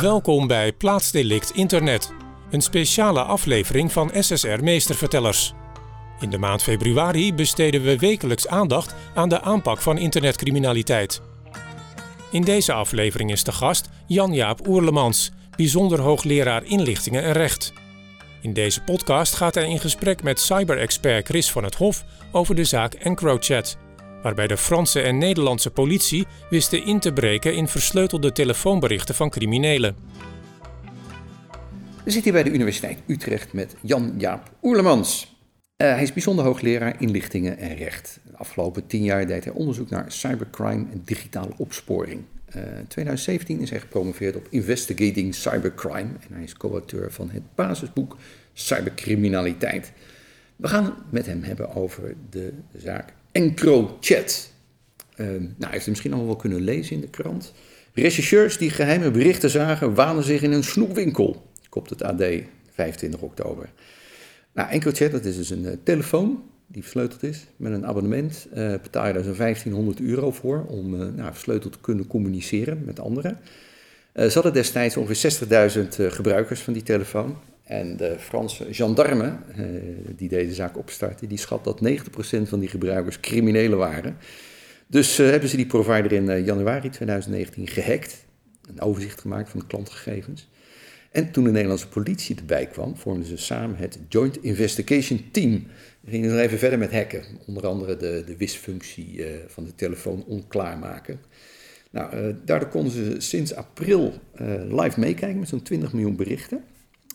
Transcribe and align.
Welkom 0.00 0.46
bij 0.46 0.72
Plaatsdelict 0.72 1.50
Internet, 1.50 2.12
een 2.50 2.60
speciale 2.60 3.22
aflevering 3.22 3.92
van 3.92 4.10
SSR 4.18 4.62
Meestervertellers. 4.62 5.52
In 6.20 6.30
de 6.30 6.38
maand 6.38 6.62
februari 6.62 7.34
besteden 7.34 7.82
we 7.82 7.98
wekelijks 7.98 8.48
aandacht 8.48 8.94
aan 9.14 9.28
de 9.28 9.40
aanpak 9.40 9.80
van 9.80 9.98
internetcriminaliteit. 9.98 11.22
In 12.30 12.42
deze 12.42 12.72
aflevering 12.72 13.30
is 13.30 13.44
de 13.44 13.52
gast 13.52 13.88
Jan-Jaap 14.06 14.68
Oerlemans, 14.68 15.32
bijzonder 15.56 16.00
hoogleraar 16.00 16.64
inlichtingen 16.64 17.22
en 17.22 17.32
recht. 17.32 17.72
In 18.42 18.52
deze 18.52 18.82
podcast 18.82 19.34
gaat 19.34 19.54
hij 19.54 19.68
in 19.68 19.80
gesprek 19.80 20.22
met 20.22 20.40
cyberexpert 20.40 21.26
Chris 21.26 21.50
van 21.50 21.64
het 21.64 21.74
Hof 21.74 22.04
over 22.32 22.54
de 22.54 22.64
zaak 22.64 22.94
EncroChat, 22.94 23.76
waarbij 24.22 24.46
de 24.46 24.56
Franse 24.56 25.00
en 25.00 25.18
Nederlandse 25.18 25.70
politie 25.70 26.26
wisten 26.50 26.86
in 26.86 26.98
te 26.98 27.12
breken 27.12 27.54
in 27.54 27.68
versleutelde 27.68 28.32
telefoonberichten 28.32 29.14
van 29.14 29.30
criminelen. 29.30 29.96
We 32.04 32.10
zitten 32.10 32.22
hier 32.22 32.42
bij 32.42 32.50
de 32.50 32.56
Universiteit 32.56 32.98
Utrecht 33.06 33.52
met 33.52 33.74
Jan-Jaap 33.80 34.50
Oerlemans. 34.62 35.34
Uh, 35.76 35.86
hij 35.92 36.02
is 36.02 36.12
bijzonder 36.12 36.44
hoogleraar 36.44 37.00
inlichtingen 37.00 37.58
en 37.58 37.76
recht. 37.76 38.20
De 38.24 38.36
afgelopen 38.36 38.86
tien 38.86 39.02
jaar 39.02 39.26
deed 39.26 39.44
hij 39.44 39.52
onderzoek 39.52 39.90
naar 39.90 40.12
cybercrime 40.12 40.86
en 40.92 41.02
digitale 41.04 41.52
opsporing. 41.56 42.22
Uh, 42.56 42.62
in 42.78 42.86
2017 42.86 43.60
is 43.60 43.70
hij 43.70 43.80
gepromoveerd 43.80 44.36
op 44.36 44.46
Investigating 44.50 45.34
Cybercrime 45.34 46.10
en 46.28 46.34
hij 46.34 46.42
is 46.42 46.56
co-auteur 46.56 47.12
van 47.12 47.30
het 47.30 47.42
basisboek 47.54 48.16
Cybercriminaliteit. 48.52 49.92
We 50.56 50.68
gaan 50.68 50.94
met 51.10 51.26
hem 51.26 51.42
hebben 51.42 51.74
over 51.74 52.14
de 52.30 52.52
zaak 52.76 53.12
EncroChat. 53.32 54.50
Uh, 55.16 55.26
nou, 55.26 55.38
hij 55.58 55.70
heeft 55.70 55.74
het 55.74 55.86
misschien 55.88 56.12
al 56.12 56.26
wel 56.26 56.36
kunnen 56.36 56.60
lezen 56.60 56.94
in 56.94 57.00
de 57.00 57.08
krant. 57.08 57.52
Rechercheurs 57.92 58.58
die 58.58 58.70
geheime 58.70 59.10
berichten 59.10 59.50
zagen, 59.50 59.94
wanen 59.94 60.24
zich 60.24 60.42
in 60.42 60.52
een 60.52 60.64
snoepwinkel. 60.64 61.46
Kopt 61.68 61.90
het 61.90 62.02
AD 62.02 62.22
25 62.74 63.20
oktober. 63.20 63.70
Nou, 64.52 64.70
EncroChat, 64.70 65.10
dat 65.10 65.24
is 65.24 65.36
dus 65.36 65.50
een 65.50 65.64
uh, 65.64 65.72
telefoon 65.82 66.42
die 66.72 66.82
versleuteld 66.82 67.22
is 67.22 67.46
met 67.56 67.72
een 67.72 67.86
abonnement. 67.86 68.46
Uh, 68.54 68.74
betaal 68.82 69.06
je 69.06 69.12
daar 69.12 69.22
zo'n 69.22 69.36
1500 69.36 70.00
euro 70.00 70.30
voor 70.30 70.64
om 70.68 70.94
uh, 70.94 71.00
nou, 71.00 71.32
versleuteld 71.32 71.72
te 71.72 71.78
kunnen 71.80 72.06
communiceren 72.06 72.82
met 72.84 73.00
anderen. 73.00 73.38
Uh, 74.14 74.24
ze 74.26 74.34
hadden 74.34 74.52
destijds 74.52 74.96
ongeveer 74.96 75.32
60.000 75.72 75.88
gebruikers 76.12 76.60
van 76.60 76.72
die 76.72 76.82
telefoon. 76.82 77.36
En 77.70 77.96
de 77.96 78.16
Franse 78.18 78.66
gendarme 78.70 79.36
die 80.16 80.28
deze 80.28 80.54
zaak 80.54 80.78
opstartte, 80.78 81.26
die 81.26 81.38
schat 81.38 81.64
dat 81.64 81.80
90% 81.84 82.42
van 82.42 82.58
die 82.58 82.68
gebruikers 82.68 83.20
criminelen 83.20 83.78
waren. 83.78 84.16
Dus 84.86 85.16
hebben 85.16 85.48
ze 85.48 85.56
die 85.56 85.66
provider 85.66 86.12
in 86.12 86.44
januari 86.44 86.88
2019 86.88 87.68
gehackt, 87.68 88.24
een 88.68 88.80
overzicht 88.80 89.20
gemaakt 89.20 89.50
van 89.50 89.60
de 89.60 89.66
klantgegevens. 89.66 90.48
En 91.10 91.30
toen 91.30 91.44
de 91.44 91.50
Nederlandse 91.50 91.88
politie 91.88 92.36
erbij 92.36 92.66
kwam, 92.66 92.96
vormden 92.96 93.26
ze 93.26 93.36
samen 93.36 93.76
het 93.76 93.98
Joint 94.08 94.42
Investigation 94.42 95.24
Team. 95.30 95.66
We 96.00 96.10
gingen 96.10 96.30
nog 96.30 96.38
even 96.38 96.58
verder 96.58 96.78
met 96.78 96.92
hacken. 96.92 97.24
Onder 97.46 97.66
andere 97.66 97.96
de, 97.96 98.22
de 98.26 98.36
wisfunctie 98.36 99.24
van 99.46 99.64
de 99.64 99.74
telefoon 99.74 100.24
onklaarmaken. 100.26 101.20
Nou, 101.90 102.34
daardoor 102.44 102.68
konden 102.68 102.92
ze 102.92 103.14
sinds 103.18 103.54
april 103.54 104.14
live 104.68 105.00
meekijken 105.00 105.38
met 105.38 105.48
zo'n 105.48 105.62
20 105.62 105.92
miljoen 105.92 106.16
berichten. 106.16 106.64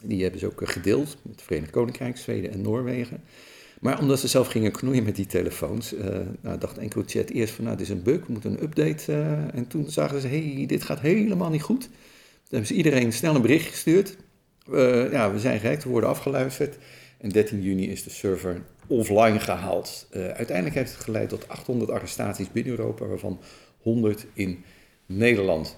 Die 0.07 0.21
hebben 0.21 0.39
ze 0.39 0.45
ook 0.45 0.69
gedeeld 0.69 1.17
met 1.21 1.31
het 1.31 1.41
Verenigd 1.41 1.71
Koninkrijk, 1.71 2.17
Zweden 2.17 2.51
en 2.51 2.61
Noorwegen. 2.61 3.23
Maar 3.79 3.99
omdat 3.99 4.19
ze 4.19 4.27
zelf 4.27 4.47
gingen 4.47 4.71
knoeien 4.71 5.03
met 5.03 5.15
die 5.15 5.25
telefoons, 5.25 5.95
nou, 6.41 6.57
dacht 6.59 6.77
EncroChat 6.77 7.29
eerst 7.29 7.53
van, 7.53 7.63
nou, 7.63 7.77
dit 7.77 7.85
is 7.85 7.93
een 7.93 8.03
bug, 8.03 8.25
we 8.25 8.31
moeten 8.31 8.51
een 8.51 8.63
update. 8.63 9.13
en 9.53 9.67
toen 9.67 9.89
zagen 9.89 10.21
ze, 10.21 10.27
hey, 10.27 10.63
dit 10.67 10.83
gaat 10.83 10.99
helemaal 10.99 11.49
niet 11.49 11.61
goed. 11.61 11.81
Toen 11.81 11.89
hebben 12.49 12.67
ze 12.67 12.73
iedereen 12.73 13.13
snel 13.13 13.35
een 13.35 13.41
bericht 13.41 13.69
gestuurd. 13.69 14.17
Uh, 14.71 15.11
ja, 15.11 15.31
we 15.31 15.39
zijn 15.39 15.59
gehackt, 15.59 15.83
we 15.83 15.89
worden 15.89 16.09
afgeluisterd. 16.09 16.77
En 17.17 17.29
13 17.29 17.61
juni 17.61 17.89
is 17.89 18.03
de 18.03 18.09
server 18.09 18.61
offline 18.87 19.39
gehaald. 19.39 20.07
Uh, 20.11 20.27
uiteindelijk 20.27 20.75
heeft 20.75 20.91
het 20.93 21.03
geleid 21.03 21.29
tot 21.29 21.47
800 21.47 21.91
arrestaties 21.91 22.51
binnen 22.51 22.77
Europa, 22.77 23.05
waarvan 23.05 23.39
100 23.81 24.25
in 24.33 24.63
Nederland. 25.05 25.77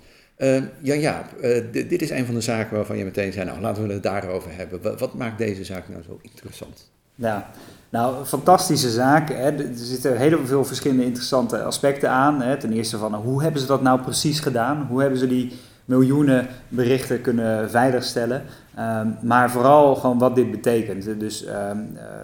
Ja, 0.81 0.93
ja 0.93 1.25
dit 1.71 2.01
is 2.01 2.09
een 2.09 2.25
van 2.25 2.35
de 2.35 2.41
zaken 2.41 2.75
waarvan 2.75 2.97
je 2.97 3.03
meteen 3.03 3.31
zei, 3.31 3.45
nou 3.45 3.61
laten 3.61 3.87
we 3.87 3.93
het 3.93 4.03
daarover 4.03 4.51
hebben. 4.53 4.97
Wat, 4.97 5.13
maakt 5.13 5.37
deze 5.37 5.63
zaak 5.63 5.89
nou 5.89 6.03
zo 6.03 6.19
interessant? 6.21 6.89
Ja, 7.15 7.49
nou, 7.89 8.25
fantastische 8.25 8.89
zaak. 8.89 9.29
Hè. 9.29 9.51
Er 9.51 9.69
zitten 9.73 10.17
heel 10.17 10.45
veel 10.45 10.65
verschillende 10.65 11.03
interessante 11.03 11.63
aspecten 11.63 12.09
aan. 12.09 12.41
Hè. 12.41 12.57
Ten 12.57 12.73
eerste 12.73 12.97
van, 12.97 13.13
hoe 13.13 13.43
hebben 13.43 13.61
ze 13.61 13.67
dat 13.67 13.81
nou 13.81 14.01
precies 14.01 14.39
gedaan? 14.39 14.87
Hoe 14.89 15.01
hebben 15.01 15.19
ze 15.19 15.27
die 15.27 15.53
miljoenen 15.87 16.47
berichten 16.67 17.21
kunnen 17.21 17.69
veiligstellen. 17.69 18.43
Um, 18.79 19.17
maar 19.21 19.51
vooral 19.51 19.95
gewoon 19.95 20.17
wat 20.17 20.35
dit 20.35 20.51
betekent. 20.51 21.19
Dus 21.19 21.45
um, 21.45 21.49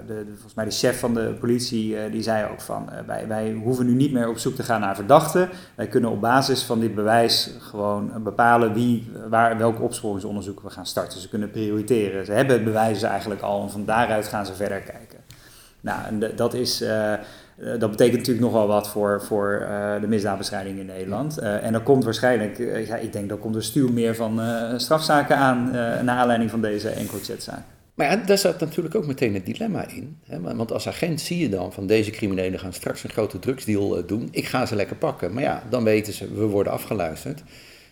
de, 0.08 0.26
de, 0.26 0.32
volgens 0.32 0.54
mij 0.54 0.66
de 0.66 0.72
chef 0.72 1.00
van 1.00 1.14
de 1.14 1.36
politie 1.40 1.94
uh, 1.94 2.00
die 2.12 2.22
zei 2.22 2.52
ook 2.52 2.62
van 2.62 2.90
uh, 2.92 2.98
wij, 3.08 3.28
wij 3.28 3.52
hoeven 3.64 3.86
nu 3.86 3.94
niet 3.94 4.12
meer 4.12 4.30
op 4.30 4.38
zoek 4.38 4.56
te 4.56 4.64
gaan 4.64 4.80
naar 4.80 4.96
verdachten. 4.96 5.50
Wij 5.76 5.88
kunnen 5.88 6.10
op 6.10 6.22
basis 6.22 6.64
van 6.64 6.80
dit 6.80 6.96
bewijs 6.96 7.52
gewoon 7.60 8.12
bepalen 8.24 8.74
wie, 8.74 9.12
waar, 9.30 9.58
welke 9.58 9.82
opsporingsonderzoeken 9.82 10.66
we 10.66 10.72
gaan 10.72 10.86
starten. 10.86 11.20
Ze 11.20 11.30
kunnen 11.30 11.52
prioriteren. 11.52 12.26
Ze 12.26 12.32
hebben 12.32 12.56
het 12.56 12.64
bewijs 12.64 13.02
eigenlijk 13.02 13.42
al 13.42 13.62
en 13.62 13.70
van 13.70 13.86
daaruit 13.86 14.28
gaan 14.28 14.46
ze 14.46 14.54
verder 14.54 14.80
kijken. 14.80 15.20
Nou, 15.82 16.00
en 16.06 16.36
dat 16.36 16.54
is... 16.54 16.84
dat 17.80 17.90
betekent 17.92 18.18
natuurlijk 18.18 18.46
nogal 18.46 18.68
wat 18.68 18.90
voor, 18.90 19.24
voor 19.24 19.60
uh, 19.62 20.02
de 20.02 20.08
misdaadbestrijding 20.08 20.80
in 20.80 20.86
Nederland. 20.86 21.40
Uh, 21.40 21.66
en 21.66 21.74
er 21.74 21.82
komt 21.82 22.04
waarschijnlijk, 22.04 22.58
ja, 22.88 22.96
ik 22.96 23.14
denk 23.14 23.30
dat 23.30 23.40
komt 23.40 23.56
er 23.56 23.64
stuur 23.64 23.94
meer 23.94 24.16
van 24.16 24.42
strafzaken 24.78 25.38
aan 25.38 25.72
naar 26.06 26.18
aanleiding 26.18 26.50
van 26.50 26.62
deze 26.62 26.90
EncroChat-zaak. 26.90 27.62
Maar 27.94 28.12
ja, 28.12 28.16
daar 28.16 28.38
zat 28.38 28.60
natuurlijk 28.60 28.96
ook 28.96 29.06
meteen 29.06 29.34
het 29.34 29.46
dilemma 29.46 29.88
in. 29.88 30.18
Hè? 30.26 30.56
Want 30.56 30.72
als 30.72 30.88
agent 30.88 31.22
zie 31.22 31.40
je 31.40 31.50
dan 31.50 31.74
van 31.74 31.88
deze 31.88 32.12
criminelen 32.12 32.60
gaan 32.60 32.74
straks 32.74 33.04
een 33.04 33.10
grote 33.10 33.40
drugsdeal 33.40 34.06
doen. 34.06 34.28
Ik 34.32 34.46
ga 34.46 34.66
ze 34.66 34.76
lekker 34.76 34.96
pakken. 34.96 35.34
Maar 35.34 35.44
ja, 35.44 35.64
dan 35.70 35.84
weten 35.84 36.14
ze, 36.14 36.34
we 36.34 36.46
worden 36.46 36.74
afgeluisterd. 36.74 37.44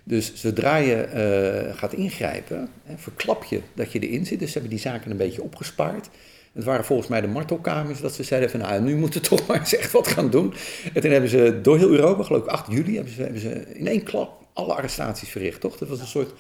Dus 0.04 0.36
zodra 0.36 0.76
je 0.76 1.72
gaat 1.76 1.94
ingrijpen, 1.94 2.70
hè, 2.84 2.98
verklap 2.98 3.44
je 3.44 3.62
dat 3.74 3.92
je 3.92 4.00
erin 4.00 4.26
zit. 4.26 4.40
Dus 4.40 4.48
ze 4.52 4.54
hebben 4.60 4.78
die 4.78 4.86
zaken 4.86 5.12
een 5.12 5.18
beetje 5.18 5.44
opgespaard. 5.44 6.10
Het 6.54 6.64
waren 6.64 6.86
volgens 6.86 7.08
mij 7.08 7.22
de 7.22 7.28
martelkamers 7.28 8.02
dat 8.02 8.14
ze 8.14 8.24
zeiden 8.24 8.50
van 8.50 8.60
nou, 8.60 8.82
nu 8.82 8.96
moeten 8.96 9.22
we 9.22 9.28
toch 9.36 9.48
maar 9.48 9.60
eens 9.60 9.76
echt 9.76 9.92
wat 9.92 10.08
gaan 10.08 10.30
doen. 10.30 10.54
En 10.94 11.02
toen 11.02 11.12
hebben 11.12 11.30
ze 11.30 11.60
door 11.62 11.78
heel 11.78 11.90
Europa, 11.90 12.24
geloof 12.24 12.44
ik 12.44 12.50
8 12.50 12.72
juli, 12.72 12.96
hebben 12.96 13.14
ze, 13.14 13.22
hebben 13.22 13.42
ze 13.42 13.66
in 13.74 13.88
één 13.88 14.04
klap 14.04 14.42
alle 14.54 14.74
arrestaties 14.74 15.30
verricht, 15.30 15.62
toch? 15.62 15.78
Dat 15.78 15.90
was 15.90 16.00
een 16.00 16.08
soort 16.08 16.34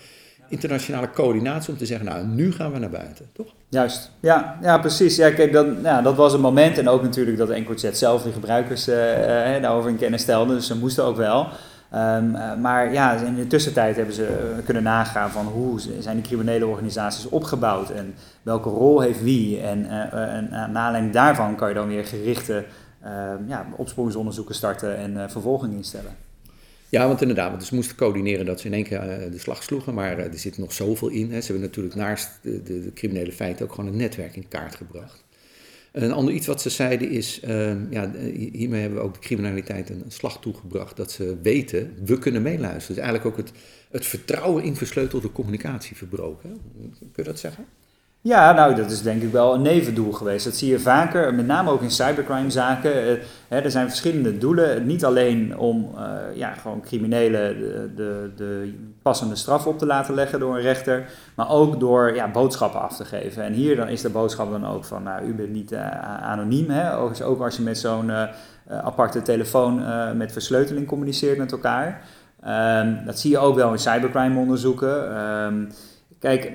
internationale 0.50 1.09
coördinatie 1.09 1.71
om 1.71 1.77
te 1.77 1.85
zeggen, 1.85 2.05
nou, 2.05 2.25
nu 2.25 2.51
gaan 2.51 2.71
we 2.71 2.79
naar 2.79 2.89
buiten, 2.89 3.29
toch? 3.33 3.47
Juist, 3.69 4.11
ja, 4.19 4.57
ja 4.61 4.77
precies. 4.77 5.16
Ja, 5.16 5.31
kijk, 5.31 5.53
dan, 5.53 5.77
ja, 5.83 6.01
dat 6.01 6.16
was 6.16 6.33
een 6.33 6.41
moment 6.41 6.77
en 6.77 6.89
ook 6.89 7.01
natuurlijk 7.01 7.38
dat 7.38 7.50
EncroChat 7.50 7.97
zelf 7.97 8.23
de 8.23 8.31
gebruikers 8.31 8.88
uh, 8.88 8.95
daarover 9.61 9.89
in 9.89 9.97
kennis 9.97 10.21
stelde, 10.21 10.53
dus 10.53 10.67
ze 10.67 10.77
moesten 10.77 11.03
ook 11.03 11.17
wel. 11.17 11.47
Um, 11.94 12.35
uh, 12.35 12.56
maar 12.56 12.94
ja, 12.94 13.13
in 13.13 13.35
de 13.35 13.47
tussentijd 13.47 13.96
hebben 13.96 14.16
ze 14.16 14.56
kunnen 14.66 14.84
nagaan 14.84 15.31
van 15.31 15.46
hoe 15.46 15.79
zijn 16.00 16.16
die 16.16 16.25
criminele 16.25 16.66
organisaties 16.66 17.29
opgebouwd 17.29 17.90
en 17.90 18.13
welke 18.41 18.69
rol 18.69 19.02
heeft 19.02 19.24
wie. 19.24 19.59
En, 19.59 19.85
uh, 19.85 20.13
en 20.13 20.47
naar 20.50 20.84
aanleiding 20.84 21.13
daarvan 21.13 21.56
kan 21.56 21.68
je 21.68 21.74
dan 21.74 21.88
weer 21.88 22.06
gerichte 22.06 22.66
ja, 23.47 23.68
opsporingsonderzoeken 23.75 24.56
starten 24.56 24.97
en 24.97 25.31
vervolging 25.31 25.74
instellen. 25.74 26.16
Ja, 26.90 27.07
want 27.07 27.22
inderdaad, 27.22 27.50
want 27.50 27.63
ze 27.63 27.75
moesten 27.75 27.96
coördineren 27.96 28.46
dat 28.46 28.59
ze 28.59 28.68
in 28.68 28.74
één 28.74 28.84
keer 28.84 29.30
de 29.31 29.40
slag 29.40 29.63
sloegen, 29.63 29.94
maar 29.94 30.18
er 30.18 30.40
zit 30.40 30.57
nog 30.57 30.74
zoveel 30.74 31.07
in. 31.07 31.31
Hè. 31.31 31.41
Ze 31.41 31.51
hebben 31.51 31.68
natuurlijk 31.68 31.96
naast 31.96 32.30
de, 32.41 32.63
de, 32.63 32.81
de 32.81 32.94
criminele 32.94 33.31
feiten 33.31 33.66
ook 33.66 33.74
gewoon 33.74 33.90
een 33.90 33.97
netwerk 33.97 34.35
in 34.35 34.47
kaart 34.47 34.75
gebracht. 34.75 35.24
Een 35.91 36.12
ander 36.12 36.34
iets 36.34 36.47
wat 36.47 36.62
ze 36.62 36.69
zeiden 36.69 37.09
is, 37.09 37.41
uh, 37.44 37.91
ja, 37.91 38.12
hiermee 38.34 38.81
hebben 38.81 39.00
we 39.00 39.06
ook 39.06 39.13
de 39.13 39.19
criminaliteit 39.19 39.90
een, 39.90 40.03
slag 40.07 40.40
toegebracht. 40.40 40.97
Dat 40.97 41.12
ze 41.12 41.38
weten, 41.41 41.94
we 42.06 42.18
kunnen 42.18 42.41
meeluisteren. 42.41 42.96
Dus 42.96 43.06
eigenlijk 43.06 43.25
ook 43.25 43.38
het, 43.38 43.52
het 43.90 44.06
vertrouwen 44.06 44.63
in 44.63 44.75
versleutelde 44.75 45.31
communicatie 45.31 45.95
verbroken. 45.95 46.57
Kun 47.00 47.10
je 47.15 47.24
dat 47.24 47.39
zeggen? 47.39 47.65
Ja, 48.23 48.51
nou, 48.51 48.75
dat 48.75 48.91
is 48.91 49.01
denk 49.01 49.21
ik 49.21 49.31
wel 49.31 49.53
een 49.53 49.62
nevendoel 49.62 50.12
geweest. 50.12 50.45
Dat 50.45 50.56
zie 50.56 50.69
je 50.69 50.79
vaker, 50.79 51.33
met 51.33 51.45
name 51.45 51.71
ook 51.71 51.81
in 51.81 51.91
cybercrime-zaken. 51.91 52.91
Uh, 52.91 53.18
er 53.47 53.71
zijn 53.71 53.88
verschillende 53.88 54.38
doelen. 54.38 54.85
Niet 54.85 55.06
alleen 55.06 55.57
om 55.57 55.91
uh, 55.95 56.12
ja, 56.33 56.53
gewoon 56.53 56.81
criminelen 56.81 57.59
de, 57.59 57.91
de, 57.95 58.31
de, 58.35 58.73
passende 59.01 59.35
straf 59.35 59.68
op 59.68 59.77
te 59.77 59.85
laten 59.85 60.13
leggen 60.13 60.39
door 60.39 60.56
een 60.56 60.62
rechter, 60.62 61.06
maar 61.35 61.50
ook 61.50 61.79
door 61.79 62.15
ja, 62.15 62.31
boodschappen 62.31 62.81
af 62.81 62.95
te 62.95 63.06
geven. 63.06 63.44
En 63.44 63.53
hier 63.53 63.75
dan 63.75 63.88
is 63.88 64.01
de 64.01 64.09
boodschap 64.09 64.51
dan 64.51 64.67
ook 64.67 64.85
van, 64.85 65.03
nou, 65.03 65.25
u 65.25 65.33
bent 65.33 65.51
niet 65.51 65.71
uh, 65.71 66.21
anoniem. 66.21 66.69
Hè? 66.69 66.97
Ook, 66.97 67.41
als 67.41 67.56
je 67.56 67.63
met 67.63 67.77
zo'n 67.77 68.12
aparte 68.69 69.21
telefoon 69.21 69.83
met 70.17 70.31
versleuteling 70.31 70.88
communiceert 70.88 71.38
met 71.38 71.51
elkaar. 71.51 72.01
Um, 72.47 73.06
dat 73.06 73.19
zie 73.19 73.31
je 73.31 73.38
ook 73.38 73.56
wel 73.56 73.71
in 73.71 73.79
cybercrime-onderzoeken. 73.79 75.21
Um, 75.45 75.71
kijk 76.19 76.51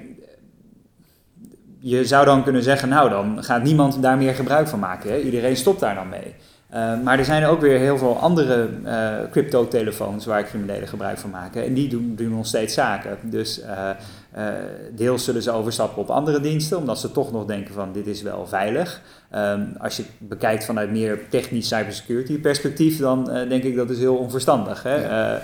je 1.88 2.04
zou 2.04 2.24
dan 2.24 2.42
kunnen 2.42 2.62
zeggen, 2.62 2.88
nou 2.88 3.08
dan 3.08 3.44
gaat 3.44 3.62
niemand 3.62 4.02
daar 4.02 4.16
meer 4.16 4.34
gebruik 4.34 4.68
van 4.68 4.78
maken. 4.78 5.10
Hè? 5.10 5.18
Iedereen 5.18 5.56
stopt 5.56 5.80
daar 5.80 5.94
dan 5.94 6.08
mee. 6.08 6.34
Uh, 6.74 7.02
maar 7.04 7.18
er 7.18 7.24
zijn 7.24 7.44
ook 7.44 7.60
weer 7.60 7.78
heel 7.78 7.98
veel 7.98 8.18
andere 8.18 8.68
uh, 8.84 9.30
crypto-telefoons 9.30 10.26
waar 10.26 10.44
criminelen 10.44 10.88
gebruik 10.88 11.18
van 11.18 11.30
maken. 11.30 11.64
En 11.64 11.74
die 11.74 11.88
doen, 11.88 12.14
doen 12.16 12.30
nog 12.30 12.46
steeds 12.46 12.74
zaken. 12.74 13.18
Dus 13.22 13.60
uh, 14.36 14.48
deels 14.94 15.24
zullen 15.24 15.42
ze 15.42 15.50
overstappen 15.50 16.02
op 16.02 16.10
andere 16.10 16.40
diensten, 16.40 16.78
omdat 16.78 16.98
ze 16.98 17.12
toch 17.12 17.32
nog 17.32 17.44
denken 17.44 17.74
van 17.74 17.92
dit 17.92 18.06
is 18.06 18.22
wel 18.22 18.46
veilig. 18.46 19.02
Um, 19.34 19.74
als 19.78 19.96
je 19.96 20.02
het 20.02 20.28
bekijkt 20.28 20.64
vanuit 20.64 20.90
meer 20.90 21.28
technisch 21.28 21.68
cybersecurity 21.68 22.40
perspectief, 22.40 22.98
dan 22.98 23.24
denk 23.24 23.62
ik 23.62 23.76
dat 23.76 23.90
is 23.90 23.98
heel 23.98 24.16
onverstandig. 24.16 24.82
Hè? 24.82 24.94
Ja. 24.94 25.42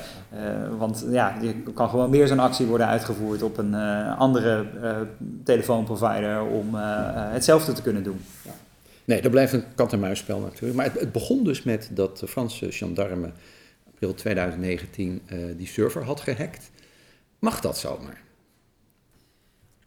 want 0.78 1.06
ja, 1.10 1.36
je 1.40 1.54
kan 1.74 1.88
gewoon 1.88 2.10
meer 2.10 2.26
zo'n 2.26 2.38
actie 2.38 2.66
worden 2.66 2.86
uitgevoerd 2.86 3.42
op 3.42 3.58
een 3.58 3.74
andere 4.18 4.66
telefoonprovider 5.44 6.42
om 6.42 6.74
hetzelfde 6.74 7.72
te 7.72 7.82
kunnen 7.82 8.02
doen. 8.02 8.20
Ja. 8.44 8.52
Nee, 9.04 9.22
dat 9.22 9.30
blijft 9.30 9.52
een 9.52 9.64
kat-en-muisspel 9.74 10.40
natuurlijk. 10.40 10.74
Maar 10.74 10.84
het, 10.84 11.00
het, 11.00 11.12
begon 11.12 11.44
dus 11.44 11.62
met 11.62 11.90
dat 11.92 12.18
de 12.18 12.28
Franse 12.28 12.72
gendarme 12.72 13.30
april 13.92 14.14
2019 14.14 15.22
uh, 15.32 15.38
die 15.56 15.66
server 15.66 16.04
had 16.04 16.20
gehackt. 16.20 16.70
Mag 17.38 17.60
dat 17.60 17.78
zomaar? 17.78 18.20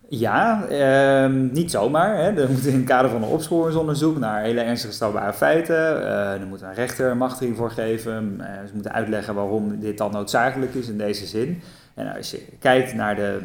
Ja, 0.09 0.67
eh, 0.67 1.31
niet 1.31 1.71
zomaar. 1.71 2.17
Hè. 2.17 2.41
Er 2.41 2.49
moet 2.49 2.65
in 2.65 2.75
het 2.75 2.85
kader 2.85 3.11
van 3.11 3.23
een 3.23 3.29
opsporingsonderzoek 3.29 4.17
naar 4.17 4.41
hele 4.41 4.61
ernstige 4.61 4.93
strafbare 4.93 5.33
feiten. 5.33 5.75
Uh, 5.75 6.33
er 6.33 6.47
moet 6.47 6.61
een 6.61 6.73
rechter 6.73 7.17
machtiging 7.17 7.55
voor 7.55 7.71
geven. 7.71 8.37
Uh, 8.39 8.45
ze 8.67 8.73
moeten 8.73 8.91
uitleggen 8.93 9.35
waarom 9.35 9.79
dit 9.79 9.97
dan 9.97 10.11
noodzakelijk 10.11 10.73
is 10.73 10.87
in 10.87 10.97
deze 10.97 11.25
zin. 11.25 11.61
En 11.93 12.15
als 12.15 12.31
je 12.31 12.45
kijkt 12.59 12.93
naar 12.93 13.15
de 13.15 13.39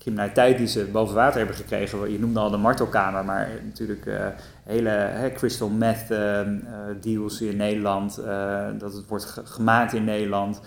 criminaliteit 0.00 0.58
die 0.58 0.66
ze 0.66 0.84
boven 0.84 1.14
water 1.14 1.38
hebben 1.38 1.56
gekregen. 1.56 2.12
Je 2.12 2.18
noemde 2.18 2.40
al 2.40 2.50
de 2.50 2.56
martelkamer, 2.56 3.24
maar 3.24 3.48
natuurlijk 3.64 4.06
uh, 4.06 4.26
hele 4.64 5.30
crystal 5.34 5.68
meth 5.68 6.10
uh, 6.10 6.40
deals 7.00 7.40
in 7.40 7.56
Nederland. 7.56 8.20
dat 8.78 8.92
het 8.94 9.06
wordt 9.08 9.40
gemaakt 9.44 9.92
in 9.92 10.04
Nederland. 10.04 10.60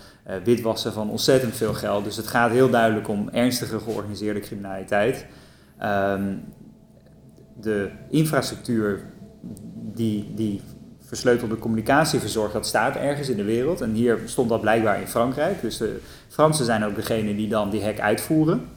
witwassen 0.44 0.94
van 0.94 1.10
ontzettend 1.10 1.56
veel 1.56 1.74
geld. 1.74 2.04
Dus 2.04 2.16
het 2.16 2.28
gaat 2.28 2.52
heel 2.52 2.70
duidelijk 2.70 3.08
om 3.08 3.30
ernstige 3.30 3.80
georganiseerde 3.80 4.40
criminaliteit. 4.40 5.26
Um, 5.84 6.44
de 7.54 7.90
infrastructuur 8.10 9.02
die, 9.94 10.32
die 10.36 10.62
versleutelde 11.00 11.58
communicatie 11.58 12.20
verzorgt, 12.20 12.54
dat 12.54 12.66
staat 12.66 12.96
ergens 12.96 13.30
in 13.30 13.38
de 13.38 13.44
wereld. 13.44 13.82
En 13.82 13.92
hier 13.92 14.20
stond 14.26 14.50
dat 14.50 14.62
blijkbaar 14.62 15.00
in 15.00 15.08
Frankrijk. 15.08 15.62
Dus 15.62 15.78
de 15.78 16.00
Fransen 16.28 16.66
zijn 16.66 16.84
ook 16.84 16.96
degene 16.96 17.36
die 17.36 17.48
dan 17.48 17.70
die 17.70 17.84
hack 17.84 18.00
uitvoeren. 18.00 18.68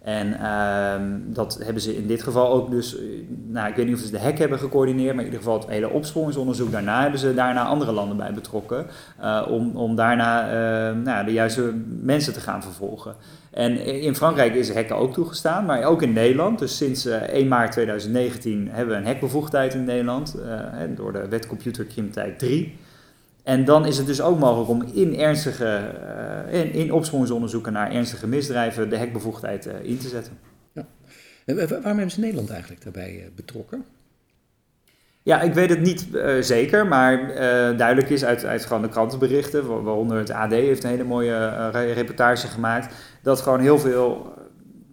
En 0.00 0.46
um, 0.46 1.24
dat 1.26 1.60
hebben 1.64 1.82
ze 1.82 1.96
in 1.96 2.06
dit 2.06 2.22
geval 2.22 2.52
ook 2.52 2.70
dus, 2.70 2.98
eh, 2.98 3.04
nou 3.46 3.68
ik 3.68 3.76
weet 3.76 3.86
niet 3.86 3.94
of 3.94 4.00
ze 4.00 4.10
de 4.10 4.20
hack 4.20 4.38
hebben 4.38 4.58
gecoördineerd, 4.58 5.14
maar 5.14 5.24
in 5.24 5.30
ieder 5.30 5.44
geval 5.44 5.58
het 5.58 5.68
hele 5.68 5.90
opsporingsonderzoek 5.90 6.72
daarna 6.72 7.02
hebben 7.02 7.20
ze 7.20 7.34
daarna 7.34 7.64
andere 7.64 7.92
landen 7.92 8.16
bij 8.16 8.32
betrokken. 8.32 8.86
Uh, 9.20 9.46
om, 9.48 9.76
om 9.76 9.96
daarna 9.96 10.46
uh, 10.46 10.96
nou, 10.96 11.24
de 11.24 11.32
juiste 11.32 11.72
mensen 12.02 12.32
te 12.32 12.40
gaan 12.40 12.62
vervolgen. 12.62 13.14
En 13.50 13.86
in 13.86 14.16
Frankrijk 14.16 14.54
is 14.54 14.74
hacken 14.74 14.96
ook 14.96 15.12
toegestaan, 15.12 15.64
maar 15.64 15.84
ook 15.84 16.02
in 16.02 16.12
Nederland. 16.12 16.58
Dus 16.58 16.76
sinds 16.76 17.06
1 17.06 17.48
maart 17.48 17.72
2019 17.72 18.68
hebben 18.70 18.94
we 18.94 19.00
een 19.00 19.06
hackbevoegdheid 19.06 19.74
in 19.74 19.84
Nederland 19.84 20.36
door 20.96 21.12
de 21.12 21.28
wet 21.28 21.46
computercriminaliteit 21.46 22.38
3. 22.38 22.78
En 23.44 23.64
dan 23.64 23.86
is 23.86 23.96
het 23.96 24.06
dus 24.06 24.20
ook 24.20 24.38
mogelijk 24.38 24.70
om 24.70 24.82
in 24.92 25.18
ernstige, 25.18 25.94
uh, 26.52 26.60
in, 26.60 26.72
in 26.72 26.92
opsporingsonderzoeken 26.92 27.72
naar 27.72 27.90
ernstige 27.90 28.26
misdrijven 28.26 28.90
de 28.90 28.96
hekbevoegdheid 28.96 29.66
uh, 29.66 29.72
in 29.82 29.98
te 29.98 30.08
zetten. 30.08 30.32
Ja. 30.72 30.86
waarom 31.54 31.82
hebben 31.82 32.10
ze 32.10 32.20
Nederland 32.20 32.50
eigenlijk 32.50 32.82
daarbij 32.82 33.16
uh, 33.16 33.22
betrokken? 33.34 33.84
Ja, 35.22 35.40
ik 35.40 35.54
weet 35.54 35.70
het 35.70 35.80
niet 35.80 36.06
zeker, 36.40 36.86
maar 36.86 37.34
duidelijk 37.76 38.10
is 38.10 38.24
uit, 38.24 38.44
uit 38.44 38.64
gewoon 38.64 38.82
de 38.82 38.88
krantenberichten, 38.88 39.84
waaronder 39.84 40.18
het 40.18 40.30
AD 40.30 40.50
heeft 40.50 40.84
een 40.84 40.90
hele 40.90 41.04
mooie 41.04 41.70
reportage 41.70 42.46
gemaakt, 42.46 42.94
dat 43.22 43.40
gewoon 43.40 43.60
heel 43.60 43.78
veel 43.78 44.32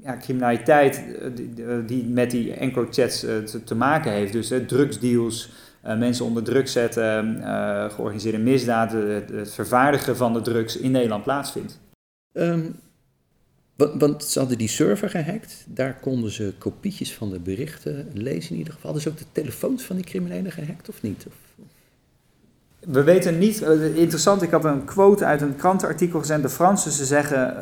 ja, 0.01 0.17
criminaliteit 0.17 1.03
die, 1.33 1.85
die, 1.85 2.05
met 2.05 2.31
die 2.31 2.53
encrochats 2.53 3.19
te, 3.19 3.61
te, 3.65 3.75
maken 3.75 4.11
heeft, 4.11 4.33
dus 4.33 4.53
drugsdeals, 4.67 5.51
mensen 5.81 6.25
onder 6.25 6.43
druk 6.43 6.67
zetten, 6.67 7.37
uh, 7.37 7.89
georganiseerde 7.89 8.37
misdaden, 8.37 9.09
het, 9.09 9.29
het, 9.29 9.53
vervaardigen 9.53 10.17
van 10.17 10.33
de 10.33 10.41
drugs 10.41 10.77
in 10.77 10.91
Nederland 10.91 11.23
plaatsvindt. 11.23 11.79
Um, 12.33 12.79
want, 13.77 14.23
ze 14.23 14.39
hadden 14.39 14.57
die 14.57 14.67
server 14.67 15.09
gehackt, 15.09 15.65
daar 15.67 15.97
konden 16.01 16.31
ze 16.31 16.53
kopietjes 16.57 17.13
van 17.13 17.29
de 17.29 17.39
berichten 17.39 18.09
lezen 18.13 18.51
in 18.51 18.57
ieder 18.57 18.73
geval. 18.73 18.91
Hadden 18.91 19.01
ze 19.01 19.09
ook 19.09 19.17
de 19.17 19.41
telefoons 19.41 19.83
van 19.83 19.95
die 19.95 20.05
criminelen 20.05 20.51
gehackt 20.51 20.89
of 20.89 21.01
niet? 21.01 21.25
Of? 21.27 21.33
We 22.79 23.03
weten 23.03 23.37
niet, 23.37 23.61
interessant, 23.95 24.41
ik 24.41 24.51
had 24.51 24.65
een 24.65 24.85
quote 24.85 25.25
uit 25.25 25.41
een 25.41 25.55
krantenartikel 25.55 26.19
gezet. 26.19 26.41
De 26.41 26.49
Fransen 26.49 26.91
ze 26.91 27.05
zeggen, 27.05 27.57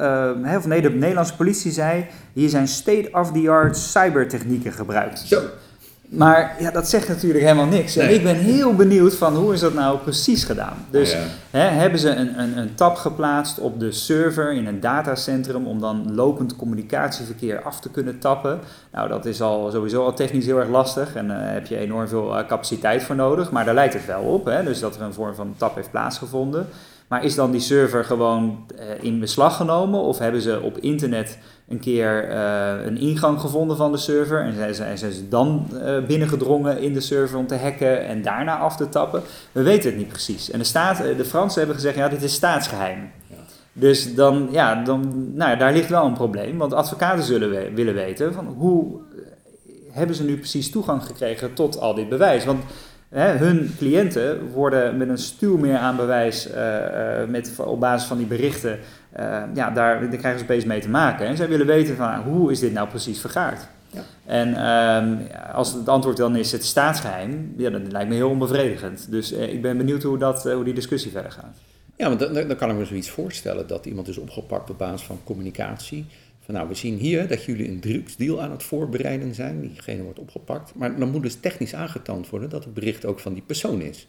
uh, 0.46 0.56
of 0.58 0.66
nee, 0.66 0.82
de 0.82 0.90
Nederlandse 0.90 1.36
politie 1.36 1.72
zei, 1.72 2.06
hier 2.34 2.50
zijn 2.50 2.68
state-of-the-art 2.68 3.78
cybertechnieken 3.78 4.72
gebruikt. 4.72 5.20
Zo. 5.20 5.42
Maar 6.10 6.56
ja, 6.60 6.72
dat 6.72 6.90
zegt 6.90 7.08
natuurlijk 7.08 7.44
helemaal 7.44 7.66
niks. 7.66 7.96
En 7.96 8.14
ik 8.14 8.24
ben 8.24 8.36
heel 8.36 8.76
benieuwd 8.76 9.16
van 9.16 9.36
hoe 9.36 9.54
is 9.54 9.60
dat 9.60 9.74
nou 9.74 9.98
precies 9.98 10.44
gedaan. 10.44 10.86
Dus 10.90 11.14
oh 11.14 11.20
hè, 11.50 11.60
hebben 11.60 12.00
ze 12.00 12.10
een, 12.10 12.40
een, 12.40 12.58
een 12.58 12.76
tab 12.76 12.96
geplaatst 12.96 13.60
op 13.60 13.80
de 13.80 13.92
server 13.92 14.54
in 14.54 14.68
een 14.68 14.80
datacentrum 14.80 15.68
om 15.68 15.80
dan 15.80 16.16
lopend 16.16 16.56
communicatieverkeer 16.56 17.62
af 17.62 17.80
te 17.80 17.90
kunnen 17.90 18.20
tappen. 18.20 18.60
Nou, 18.92 19.10
dat 19.10 19.26
is 19.26 19.42
al 19.42 19.72
sowieso 19.72 20.04
al 20.04 20.14
technisch 20.14 20.46
heel 20.46 20.60
erg 20.60 20.70
lastig 20.70 21.16
en 21.16 21.28
daar 21.28 21.48
uh, 21.48 21.54
heb 21.54 21.66
je 21.66 21.78
enorm 21.78 22.08
veel 22.08 22.40
uh, 22.40 22.48
capaciteit 22.48 23.04
voor 23.04 23.16
nodig. 23.16 23.52
Maar 23.52 23.66
daar 23.66 23.74
lijkt 23.74 23.94
het 23.94 24.06
wel 24.06 24.22
op, 24.22 24.46
hè, 24.46 24.64
dus 24.64 24.80
dat 24.80 24.96
er 24.96 25.02
een 25.02 25.14
vorm 25.14 25.36
van 25.36 25.54
tab 25.58 25.76
heeft 25.76 25.92
plaatsgevonden. 25.92 26.68
Maar 27.08 27.24
is 27.24 27.36
dan 27.36 27.52
die 27.52 27.62
server 27.62 28.06
gewoon 28.06 28.66
uh, 28.76 28.82
in 29.02 29.20
beslag 29.20 29.56
genomen 29.56 30.00
of 30.00 30.20
hebben 30.20 30.42
ze 30.42 30.62
op 30.62 30.78
internet 30.78 31.38
een 31.68 31.80
keer 31.80 32.30
uh, 32.30 32.86
een 32.86 32.98
ingang 32.98 33.40
gevonden 33.40 33.78
van 33.78 33.92
de 33.92 33.98
server 33.98 34.42
en 34.42 34.76
zijn, 34.76 34.98
ze 34.98 35.28
dan 35.30 35.68
uh, 35.74 36.06
binnengedrongen 36.06 36.80
in 36.80 36.94
de 36.94 37.00
server 37.00 37.38
om 37.38 37.48
te 37.48 37.56
hacken 37.56 38.06
en 38.06 38.22
daarna 38.22 38.58
af 38.58 38.76
te 38.76 38.90
tappen? 38.90 39.22
We 39.52 39.62
weten 39.62 39.90
het 39.90 40.00
niet 40.00 40.08
precies. 40.08 40.52
En 40.52 40.60
de, 40.60 40.66
staat, 40.66 40.98
de 40.98 41.26
Fransen 41.26 41.58
hebben 41.58 41.76
gezegd, 41.76 41.96
ja, 41.96 42.10
dit 42.10 42.24
is 42.24 42.34
staatsgeheim. 42.34 43.12
Ja. 43.28 43.36
Dus 43.74 44.16
dan, 44.16 44.48
ja, 44.52 44.84
dan, 44.84 45.32
nou, 45.36 45.58
daar 45.58 45.74
ligt 45.74 45.90
wel 45.90 46.06
een 46.06 46.14
probleem, 46.14 46.58
want 46.58 46.74
advocaten 46.74 47.24
zullen 47.24 47.50
we, 47.50 47.72
willen 47.74 47.94
weten 47.94 48.34
van 48.34 48.46
hoe 48.46 49.00
hebben 49.92 50.16
ze 50.16 50.24
nu 50.24 50.38
precies 50.38 50.72
toegang 50.72 51.04
gekregen 51.04 51.54
tot 51.54 51.80
al 51.80 51.94
dit 51.94 52.10
bewijs? 52.10 52.46
Want 52.46 52.64
hun 53.16 53.76
cliënten 53.78 54.52
worden 54.52 54.98
met 54.98 55.10
een 55.10 55.18
stuw 55.18 55.58
meer 55.58 55.78
aan 55.78 55.96
bewijs 55.96 56.50
uh, 56.52 56.56
met, 57.28 57.52
op 57.58 57.80
basis 57.80 58.08
van 58.08 58.18
die 58.18 58.26
berichten, 58.26 58.80
uh, 59.20 59.44
ja, 59.54 59.70
daar, 59.70 60.00
daar 60.00 60.18
krijgen 60.18 60.40
ze 60.40 60.46
opeens 60.46 60.66
mee 60.66 60.82
te 60.82 60.90
maken. 60.90 61.28
En 61.28 61.38
zij 61.38 61.48
willen 61.48 61.66
weten 61.66 61.96
van 61.96 62.22
hoe 62.22 62.52
is 62.52 62.60
dit 62.60 62.74
nou 62.74 62.88
precies 62.88 63.20
vergaard. 63.20 63.68
Ja. 63.90 64.02
En 64.26 64.56
ehm, 64.56 65.18
als 65.54 65.74
het 65.74 65.90
antwoord 65.90 66.18
dan 66.18 66.36
is 66.36 66.52
het 66.52 66.66
staatsgeheim, 66.66 67.54
ja, 67.58 67.70
dat 67.70 67.92
lijkt 67.92 68.10
me 68.10 68.16
heel 68.16 68.30
onbevredigend. 68.30 69.12
Dus 69.12 69.32
ik 69.32 69.62
ben 69.62 69.78
benieuwd 69.78 70.04
hoe, 70.04 70.18
dat, 70.18 70.44
hoe 70.44 70.64
die 70.64 70.74
discussie 70.74 71.12
verder 71.12 71.32
gaat. 71.32 71.58
Ja, 71.96 72.08
want 72.08 72.20
dan, 72.20 72.34
dan 72.34 72.56
kan 72.56 72.70
ik 72.70 72.76
me 72.76 72.86
zoiets 72.86 73.10
voorstellen 73.10 73.68
dat 73.68 73.86
iemand 73.86 74.08
is 74.08 74.18
opgepakt 74.18 74.70
op 74.70 74.78
basis 74.78 75.06
van 75.06 75.20
communicatie 75.24 76.06
van 76.46 76.54
nou, 76.54 76.68
we 76.68 76.76
zien 76.76 76.98
hier 76.98 77.28
dat 77.28 77.44
jullie 77.44 77.70
een 77.70 77.80
drugsdeal 77.80 78.42
aan 78.42 78.52
het 78.52 78.64
voorbereiden 78.64 79.36
zijn. 79.36 79.62
Diegene 79.62 80.04
wordt 80.04 80.20
opgepakt. 80.20 80.76
Maar 80.76 81.00
dan 81.00 81.10
moet 81.10 81.24
dus 81.24 81.36
technisch 81.36 81.76
aangetoond 81.76 82.30
worden 82.30 82.50
dat 82.50 82.64
het 82.64 82.74
bericht 82.74 83.06
ook 83.06 83.20
van 83.20 83.34
die 83.34 83.44
persoon 83.44 83.82
is. 83.82 84.08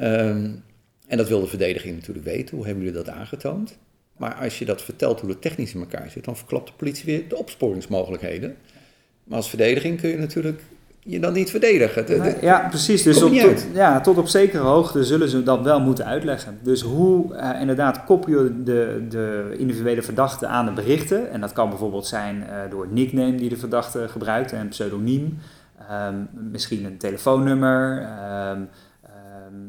Um, 0.00 0.64
en 1.06 1.16
dat 1.16 1.28
wil 1.28 1.40
de 1.40 1.46
verdediging 1.46 1.94
natuurlijk 1.94 2.26
weten. 2.26 2.56
Hoe 2.56 2.66
hebben 2.66 2.84
jullie 2.84 3.04
dat 3.04 3.14
aangetoond? 3.14 3.78
Maar 4.16 4.34
als 4.34 4.58
je 4.58 4.64
dat 4.64 4.82
vertelt 4.82 5.20
hoe 5.20 5.30
het 5.30 5.42
technisch 5.42 5.74
in 5.74 5.80
elkaar 5.80 6.10
zit, 6.10 6.24
dan 6.24 6.36
verklapt 6.36 6.66
de 6.66 6.72
politie 6.76 7.04
weer 7.04 7.28
de 7.28 7.36
opsporingsmogelijkheden. 7.36 8.56
Maar 9.24 9.36
als 9.36 9.48
verdediging 9.48 10.00
kun 10.00 10.10
je 10.10 10.18
natuurlijk 10.18 10.60
je 11.06 11.20
dan 11.20 11.32
niet 11.32 11.50
verdedigen. 11.50 12.34
ja, 12.40 12.66
precies. 12.68 13.02
Dus 13.02 13.22
op, 13.22 13.32
tot, 13.32 13.66
ja, 13.72 14.00
tot 14.00 14.18
op 14.18 14.28
zekere 14.28 14.62
hoogte 14.62 15.04
zullen 15.04 15.28
ze 15.28 15.42
dat 15.42 15.62
wel 15.62 15.80
moeten 15.80 16.04
uitleggen. 16.04 16.58
Dus 16.62 16.80
hoe 16.80 17.34
uh, 17.34 17.60
inderdaad 17.60 18.04
koppel 18.04 18.30
je 18.30 18.62
de, 18.62 19.06
de 19.08 19.54
individuele 19.58 20.02
verdachte 20.02 20.46
aan 20.46 20.64
de 20.66 20.72
berichten. 20.72 21.30
En 21.30 21.40
dat 21.40 21.52
kan 21.52 21.68
bijvoorbeeld 21.68 22.06
zijn 22.06 22.36
uh, 22.36 22.70
door 22.70 22.82
het 22.82 22.92
nickname 22.92 23.34
die 23.34 23.48
de 23.48 23.56
verdachte 23.56 24.08
gebruikt, 24.08 24.52
een 24.52 24.68
pseudoniem. 24.68 25.38
Um, 26.08 26.28
misschien 26.50 26.84
een 26.84 26.98
telefoonnummer. 26.98 28.08
Um, 28.50 28.68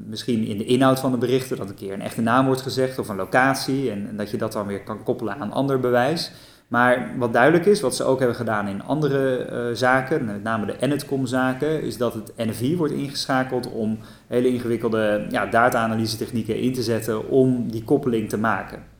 misschien 0.05 0.45
in 0.45 0.57
de 0.57 0.65
inhoud 0.65 0.99
van 0.99 1.11
de 1.11 1.17
berichten 1.17 1.57
dat 1.57 1.69
een 1.69 1.75
keer 1.75 1.93
een 1.93 2.01
echte 2.01 2.21
naam 2.21 2.45
wordt 2.45 2.61
gezegd 2.61 2.99
of 2.99 3.09
een 3.09 3.15
locatie. 3.15 3.91
En, 3.91 4.17
dat 4.17 4.31
je 4.31 4.37
dat 4.37 4.51
dan 4.51 4.67
weer 4.67 4.83
kan 4.83 5.03
koppelen 5.03 5.39
aan 5.39 5.51
ander 5.51 5.79
bewijs. 5.79 6.31
Maar 6.67 7.11
wat 7.17 7.33
duidelijk 7.33 7.65
is, 7.65 7.81
wat 7.81 7.95
ze 7.95 8.03
ook 8.03 8.19
hebben 8.19 8.37
gedaan 8.37 8.67
in 8.67 8.83
andere 8.83 9.49
uh, 9.51 9.75
zaken, 9.75 10.25
met 10.25 10.43
name 10.43 10.65
de 10.65 10.79
Enetcom-zaken, 10.79 11.81
is 11.81 11.97
dat 11.97 12.13
het 12.13 12.33
NFI 12.35 12.77
wordt 12.77 12.93
ingeschakeld 12.93 13.71
om 13.71 13.99
hele 14.27 14.47
ingewikkelde 14.47 15.25
ja, 15.29 15.45
data-analyse 15.45 16.17
technieken 16.17 16.59
in 16.59 16.73
te 16.73 16.83
zetten 16.83 17.29
om 17.29 17.71
die 17.71 17.83
koppeling 17.83 18.29
te 18.29 18.37
maken. 18.37 18.96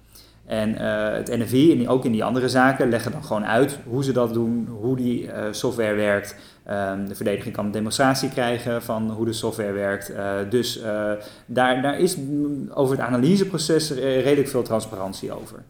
En 0.48 0.76
het 1.16 1.38
NFI, 1.38 1.72
en 1.72 1.90
ook 1.90 2.06
in 2.06 2.12
die 2.12 2.24
andere 2.24 2.50
zaken, 2.50 2.90
leggen 2.90 3.12
dan 3.12 3.24
gewoon 3.24 3.46
uit 3.46 3.80
hoe 3.88 4.04
ze 4.04 4.12
dat 4.12 4.34
doen, 4.34 4.68
hoe 4.82 4.96
die 4.96 5.30
software 5.52 5.96
werkt. 5.96 6.36
Ehm, 6.64 7.08
de 7.08 7.16
verdediging 7.16 7.56
kan 7.56 7.66
een 7.66 7.72
demonstratie 7.72 8.30
krijgen 8.30 8.82
van 8.82 9.12
hoe 9.12 9.26
de 9.26 9.34
software 9.34 9.72
werkt. 9.72 10.12
dus 10.50 10.82
daar, 11.46 11.82
daar 11.82 12.00
is 12.00 12.18
over 12.74 12.98
het 12.98 13.06
analyseproces 13.06 13.92
redelijk 13.92 14.48
veel 14.48 14.64
transparantie 14.64 15.32
over. 15.32 15.64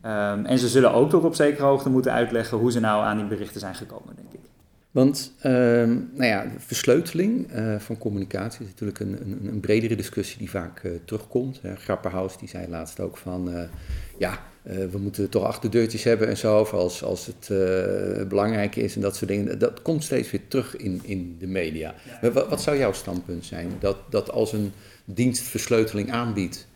Ehm, 0.00 0.44
en 0.44 0.58
ze 0.58 0.68
zullen 0.68 0.92
ook 0.92 1.10
tot 1.10 1.24
op 1.24 1.34
zekere 1.34 1.66
hoogte 1.66 1.90
moeten 1.90 2.12
uitleggen 2.12 2.58
hoe 2.58 2.72
ze 2.72 2.80
nou 2.80 3.04
aan 3.04 3.16
die 3.16 3.26
berichten 3.26 3.60
zijn 3.60 3.74
gekomen, 3.74 4.14
denk 4.16 4.32
ik. 4.32 4.50
Want 4.90 5.32
ehm, 5.40 5.90
nou 6.14 6.24
ja, 6.24 6.46
versleuteling 6.58 7.54
uh, 7.54 7.78
van 7.78 7.98
communicatie 7.98 8.60
is 8.60 8.70
natuurlijk 8.70 9.00
een, 9.00 9.20
een, 9.20 9.48
een 9.48 9.60
bredere 9.60 9.96
discussie 9.96 10.38
die 10.38 10.50
vaak 10.50 10.82
uh, 10.82 10.92
terugkomt. 11.04 11.60
Grapperhaus 11.76 12.38
die 12.38 12.48
zei 12.48 12.68
laatst 12.68 13.00
ook 13.00 13.16
van, 13.16 13.52
eh, 13.52 13.62
ja, 14.18 14.46
we 14.62 14.98
moeten 14.98 15.28
toch 15.28 15.44
achterdeurtjes 15.44 16.04
hebben 16.04 16.28
en 16.28 16.36
zo, 16.36 16.62
als, 16.62 17.02
als 17.02 17.26
het 17.26 17.48
belangrijk 18.28 18.76
is 18.76 18.94
en 18.94 19.00
dat 19.00 19.16
soort 19.16 19.30
dingen. 19.30 19.58
Dat 19.58 19.82
komt 19.82 20.04
steeds 20.04 20.30
weer 20.30 20.48
terug 20.48 20.76
in, 20.76 21.00
in 21.04 21.36
de 21.38 21.46
media. 21.46 21.94
Wat, 22.20 22.48
wat, 22.48 22.62
zou 22.62 22.78
jouw 22.78 22.92
standpunt 22.92 23.44
zijn? 23.44 23.72
Dat, 23.80 23.96
dat 24.10 24.30
als 24.30 24.52
een 24.52 24.72
dienst 25.04 25.42
versleuteling 25.42 26.12
aanbiedt, 26.12 26.66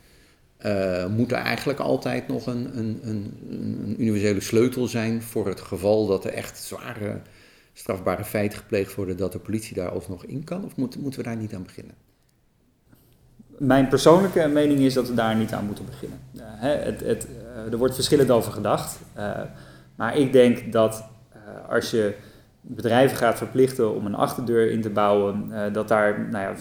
moet 1.10 1.32
er 1.32 1.38
eigenlijk 1.38 1.78
altijd 1.78 2.28
nog 2.28 2.46
een, 2.46 2.78
een, 2.78 3.00
een, 3.02 3.34
een 3.50 3.94
universele 3.98 4.40
sleutel 4.40 4.86
zijn 4.86 5.22
voor 5.22 5.46
het 5.46 5.60
geval 5.60 6.06
dat 6.06 6.24
er 6.24 6.32
echt 6.32 6.58
zware 6.58 7.20
strafbare 7.72 8.24
feiten 8.24 8.58
gepleegd 8.58 8.94
worden, 8.94 9.16
dat 9.16 9.32
de 9.32 9.38
politie 9.38 9.74
daar 9.74 9.90
alsnog 9.90 10.24
in 10.24 10.44
kan? 10.44 10.64
Of 10.64 10.76
moeten 10.76 11.16
we 11.16 11.22
daar 11.22 11.36
niet 11.36 11.54
aan 11.54 11.62
beginnen? 11.62 11.94
Mijn 13.58 13.88
persoonlijke 13.88 14.48
mening 14.48 14.80
is 14.80 14.94
dat 14.94 15.08
we 15.08 15.14
daar 15.14 15.36
niet 15.36 15.52
aan 15.52 15.66
moeten 15.66 15.84
beginnen. 15.84 16.18
Uh, 16.34 16.42
het, 16.58 17.00
het, 17.00 17.26
uh, 17.66 17.72
er 17.72 17.78
wordt 17.78 17.94
verschillend 17.94 18.30
over 18.30 18.52
gedacht. 18.52 18.98
Uh, 19.16 19.40
maar 19.94 20.16
ik 20.16 20.32
denk 20.32 20.72
dat 20.72 21.04
als 21.68 21.90
je 21.90 22.14
bedrijven 22.60 23.16
gaat 23.16 23.38
verplichten 23.38 23.94
om 23.94 24.06
een 24.06 24.14
achterdeur 24.14 24.70
in 24.70 24.80
te 24.80 24.90
bouwen, 24.90 25.50
dat 25.72 25.88
daar 25.88 26.28
nou 26.30 26.44
ja, 26.44 26.54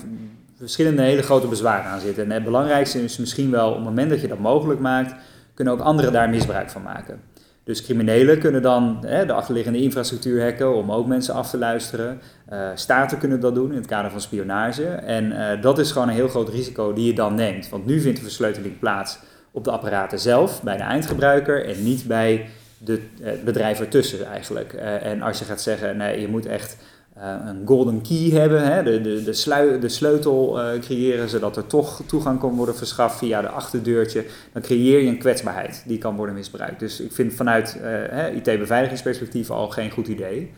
verschillende 0.58 1.02
hele 1.02 1.22
grote 1.22 1.48
bezwaren 1.48 1.92
aan 1.92 2.00
zitten. 2.00 2.24
En 2.24 2.32
het 2.32 2.44
belangrijkste 2.44 3.04
is 3.04 3.18
misschien 3.18 3.52
wel, 3.52 3.70
op 3.70 3.76
het 3.76 3.84
moment 3.84 4.10
dat 4.10 4.22
je 4.22 4.28
dat 4.28 4.40
mogelijk 4.40 4.80
maakt, 4.80 5.16
kunnen 5.54 5.74
ook 5.74 5.80
anderen 5.80 6.14
daar 6.14 6.30
misbruik 6.30 6.70
van 6.70 6.82
maken. 6.82 7.22
Dus 7.64 7.84
criminelen 7.84 8.40
kunnen 8.40 8.62
dan 8.62 8.98
hè, 9.06 9.26
de 9.26 9.34
achterliggende 9.34 9.82
infrastructuur 9.82 10.44
hacken 10.44 10.76
om 10.76 10.92
ook 10.92 11.08
mensen 11.08 11.34
af 11.34 11.50
te 11.50 11.58
luisteren. 11.58 12.22
Uh, 12.54 12.70
staten 12.76 13.18
kunnen 13.18 13.40
dat 13.40 13.56
doen 13.56 13.70
in 13.70 13.78
het 13.78 13.86
kader 13.86 14.12
van 14.12 14.22
spionage. 14.22 14.86
En 14.86 15.26
uh, 15.26 15.62
dat 15.62 15.80
is 15.80 15.92
gewoon 15.92 16.08
een 16.08 16.14
heel 16.14 16.28
groot 16.28 16.50
risico 16.50 16.94
die 16.94 17.06
je 17.06 17.14
dan 17.14 17.36
neemt. 17.36 17.70
Want 17.70 17.86
nu 17.86 18.00
vindt 18.00 18.18
de 18.18 18.24
versleuteling 18.24 18.80
plaats 18.80 19.20
op 19.52 19.64
de 19.64 19.72
apparaten 19.72 20.20
zelf, 20.20 20.64
bij 20.64 20.78
de 20.78 20.84
eindgebruiker 20.84 21.66
en 21.66 21.84
niet 21.84 22.08
bij 22.08 22.50
de, 22.78 23.02
het 23.22 23.44
bedrijf 23.44 23.80
ertussen 23.80 24.26
eigenlijk. 24.26 24.74
En 24.74 25.22
als 25.22 25.40
je 25.40 25.46
gaat 25.46 25.62
zeggen, 25.62 25.98
nee, 25.98 26.22
je 26.22 26.28
moet 26.28 26.46
echt 26.46 26.78
een 27.16 27.62
golden 27.66 28.02
key 28.02 28.30
hebben, 28.30 28.74
hè, 28.74 28.84
de, 28.84 29.02
de, 29.02 29.24
de, 29.24 29.78
de 29.80 29.90
sleutel 29.90 30.60
uh, 30.60 30.80
creëren 30.80 31.30
zodat 31.30 31.58
er 31.58 31.68
toch 31.68 32.02
toegang 32.06 32.40
kan 32.40 32.56
worden 32.56 32.76
verschaft 32.76 33.18
via 33.18 33.42
de 33.42 33.50
achterdeurtje, 33.50 34.26
dan 34.54 34.62
creëer 34.62 35.02
je 35.02 35.08
een 35.08 35.18
kwetsbaarheid 35.18 35.84
die 35.86 35.98
kan 35.98 36.16
worden 36.16 36.36
misbruikt. 36.36 36.80
Dus 36.80 37.00
ik 37.00 37.12
vind 37.12 37.34
vanuit 37.34 37.80
uh, 37.82 38.36
IT-beveiligingsperspectief 38.36 39.52
al 39.52 39.70
geen 39.70 39.92
goed 39.92 40.08
idee. 40.08 40.52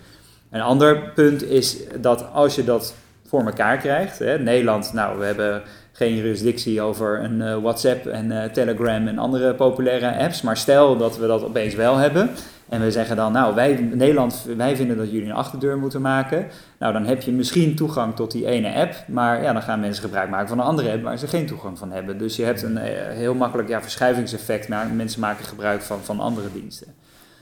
Een 0.49 0.61
ander 0.61 1.11
punt 1.15 1.43
is 1.43 1.77
dat 2.01 2.31
als 2.31 2.55
je 2.55 2.63
dat 2.63 2.95
voor 3.27 3.45
elkaar 3.45 3.77
krijgt, 3.77 4.19
hè, 4.19 4.39
Nederland, 4.39 4.93
nou 4.93 5.19
we 5.19 5.25
hebben 5.25 5.61
geen 5.95 6.15
jurisdictie 6.15 6.81
over 6.81 7.23
een 7.23 7.61
WhatsApp 7.61 8.05
en 8.05 8.51
Telegram 8.53 9.07
en 9.07 9.17
andere 9.17 9.53
populaire 9.53 10.17
apps, 10.17 10.41
maar 10.41 10.57
stel 10.57 10.97
dat 10.97 11.17
we 11.17 11.27
dat 11.27 11.43
opeens 11.43 11.75
wel 11.75 11.95
hebben 11.95 12.29
en 12.73 12.81
we 12.81 12.91
zeggen 12.91 13.15
dan, 13.15 13.31
nou, 13.31 13.55
wij, 13.55 13.89
Nederland, 13.93 14.45
wij 14.57 14.75
vinden 14.75 14.97
dat 14.97 15.11
jullie 15.11 15.29
een 15.29 15.35
achterdeur 15.35 15.77
moeten 15.77 16.01
maken. 16.01 16.47
Nou, 16.79 16.93
dan 16.93 17.05
heb 17.05 17.21
je 17.21 17.31
misschien 17.31 17.75
toegang 17.75 18.15
tot 18.15 18.31
die 18.31 18.45
ene 18.45 18.73
app, 18.73 18.93
maar 19.07 19.41
ja, 19.41 19.53
dan 19.53 19.61
gaan 19.61 19.79
mensen 19.79 20.03
gebruik 20.03 20.29
maken 20.29 20.47
van 20.47 20.59
een 20.59 20.65
andere 20.65 20.91
app 20.91 21.03
waar 21.03 21.17
ze 21.17 21.27
geen 21.27 21.45
toegang 21.45 21.77
van 21.77 21.91
hebben. 21.91 22.17
Dus 22.17 22.35
je 22.35 22.43
hebt 22.43 22.61
een 22.61 22.77
eh, 22.77 23.15
heel 23.15 23.33
makkelijk 23.33 23.69
ja, 23.69 23.81
verschuivingseffect, 23.81 24.67
maar 24.67 24.87
mensen 24.87 25.19
maken 25.19 25.45
gebruik 25.45 25.81
van, 25.81 25.99
van 25.99 26.19
andere 26.19 26.47
diensten. 26.53 26.87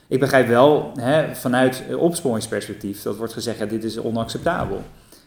Ik 0.08 0.20
begrijp 0.20 0.46
wel, 0.46 0.92
hè, 1.00 1.34
vanuit 1.34 1.82
opsporingsperspectief, 1.96 3.02
dat 3.02 3.16
wordt 3.16 3.32
gezegd, 3.32 3.58
ja, 3.58 3.66
dit 3.66 3.84
is 3.84 3.98
onacceptabel. 3.98 4.82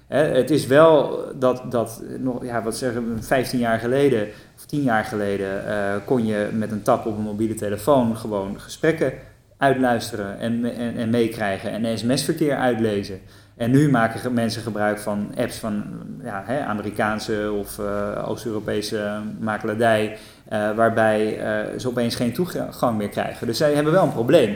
Hè, 0.07 0.23
het 0.23 0.49
is 0.49 0.67
wel 0.67 1.19
dat, 1.35 1.63
dat 1.69 2.03
nog, 2.19 2.43
ja, 2.43 2.63
wat 2.63 2.77
zeggen 2.77 3.15
we, 3.15 3.23
15 3.23 3.59
jaar 3.59 3.79
geleden 3.79 4.27
of 4.55 4.65
10 4.65 4.81
jaar 4.81 5.03
geleden 5.03 5.63
uh, 5.67 5.95
kon 6.05 6.25
je 6.25 6.49
met 6.53 6.71
een 6.71 6.81
tap 6.81 7.05
op 7.05 7.17
een 7.17 7.23
mobiele 7.23 7.53
telefoon 7.53 8.17
gewoon 8.17 8.59
gesprekken 8.59 9.13
uitluisteren 9.57 10.39
en, 10.39 10.75
en, 10.75 10.97
en 10.97 11.09
meekrijgen 11.09 11.71
en 11.71 11.97
sms-verkeer 11.97 12.55
uitlezen. 12.55 13.19
En 13.57 13.71
nu 13.71 13.89
maken 13.89 14.33
mensen 14.33 14.61
gebruik 14.61 14.99
van 14.99 15.31
apps 15.37 15.57
van 15.57 15.83
ja, 16.23 16.43
hè, 16.45 16.59
Amerikaanse 16.59 17.51
of 17.59 17.77
uh, 17.79 18.29
Oost-Europese 18.29 19.19
makelaardij, 19.39 20.17
uh, 20.53 20.75
waarbij 20.75 21.39
ze 21.77 21.87
opeens 21.87 22.15
geen 22.15 22.33
toegang 22.33 22.97
meer 22.97 23.09
krijgen. 23.09 23.47
Dus 23.47 23.57
zij 23.57 23.73
hebben 23.73 23.93
wel 23.93 24.03
een 24.03 24.11
probleem. 24.11 24.55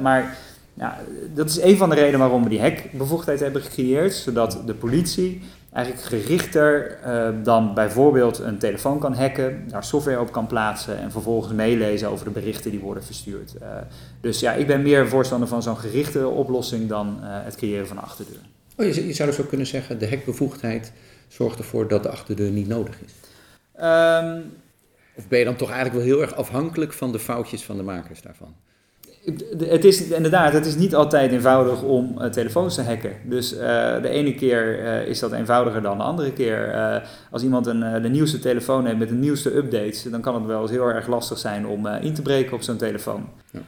Maar 0.00 0.36
ja, 0.78 0.98
dat 1.34 1.48
is 1.48 1.60
een 1.60 1.76
van 1.76 1.88
de 1.88 1.94
redenen 1.94 2.18
waarom 2.18 2.42
we 2.42 2.48
die 2.48 2.60
hackbevoegdheid 2.60 3.40
hebben 3.40 3.62
gecreëerd, 3.62 4.14
zodat 4.14 4.62
de 4.66 4.74
politie 4.74 5.40
eigenlijk 5.72 6.06
gerichter 6.06 6.98
uh, 7.06 7.44
dan 7.44 7.74
bijvoorbeeld 7.74 8.38
een 8.38 8.58
telefoon 8.58 8.98
kan 8.98 9.14
hacken, 9.14 9.64
daar 9.68 9.84
software 9.84 10.20
op 10.20 10.32
kan 10.32 10.46
plaatsen 10.46 10.98
en 10.98 11.10
vervolgens 11.10 11.52
meelezen 11.52 12.08
over 12.08 12.24
de 12.24 12.30
berichten 12.30 12.70
die 12.70 12.80
worden 12.80 13.04
verstuurd. 13.04 13.54
Uh, 13.62 13.68
dus 14.20 14.40
ja, 14.40 14.52
ik 14.52 14.66
ben 14.66 14.82
meer 14.82 15.08
voorstander 15.08 15.48
van 15.48 15.62
zo'n 15.62 15.76
gerichte 15.76 16.28
oplossing 16.28 16.88
dan 16.88 17.18
uh, 17.20 17.26
het 17.28 17.56
creëren 17.56 17.86
van 17.86 17.96
een 17.96 18.02
achterdeur. 18.02 18.40
Oh, 18.76 18.86
je, 18.86 19.06
je, 19.06 19.12
zou 19.12 19.30
dus 19.30 19.40
ook 19.40 19.48
kunnen 19.48 19.66
zeggen, 19.66 19.98
de 19.98 20.08
hackbevoegdheid 20.08 20.92
zorgt 21.28 21.58
ervoor 21.58 21.88
dat 21.88 22.02
de 22.02 22.10
achterdeur 22.10 22.50
niet 22.50 22.68
nodig 22.68 22.94
is. 23.04 23.12
Um, 23.84 24.52
of 25.14 25.28
ben 25.28 25.38
je 25.38 25.44
dan 25.44 25.56
toch 25.56 25.70
eigenlijk 25.70 26.04
wel 26.04 26.14
heel 26.14 26.22
erg 26.22 26.34
afhankelijk 26.34 26.92
van 26.92 27.12
de 27.12 27.18
foutjes 27.18 27.64
van 27.64 27.76
de 27.76 27.82
makers 27.82 28.22
daarvan? 28.22 28.54
Het 29.58 29.84
is 29.84 30.08
inderdaad, 30.08 30.52
het 30.52 30.66
is 30.66 30.76
niet 30.76 30.94
altijd 30.94 31.32
eenvoudig 31.32 31.82
om 31.82 32.14
uh, 32.18 32.26
telefoons 32.26 32.74
te 32.74 32.82
hacken. 32.82 33.12
Dus 33.24 33.54
uh, 33.54 33.60
de 34.02 34.08
ene 34.08 34.34
keer 34.34 34.82
uh, 34.82 35.06
is 35.06 35.18
dat 35.18 35.32
eenvoudiger 35.32 35.82
dan 35.82 35.98
de 35.98 36.04
andere 36.04 36.32
keer. 36.32 36.76
als 37.30 37.42
iemand 37.42 37.66
een, 37.66 38.02
de 38.02 38.08
nieuwste 38.08 38.38
telefoon 38.38 38.86
heeft 38.86 38.98
met 38.98 39.08
de 39.08 39.14
nieuwste 39.14 39.56
updates, 39.56 40.02
dan 40.02 40.20
kan 40.20 40.34
het 40.34 40.46
wel 40.46 40.62
eens 40.62 40.70
heel 40.70 40.88
erg 40.88 41.06
lastig 41.06 41.38
zijn 41.38 41.66
om 41.66 41.86
in 41.86 42.14
te 42.14 42.22
breken 42.22 42.52
op 42.52 42.62
zo'n 42.62 42.76
telefoon. 42.76 43.28
Ja. 43.50 43.60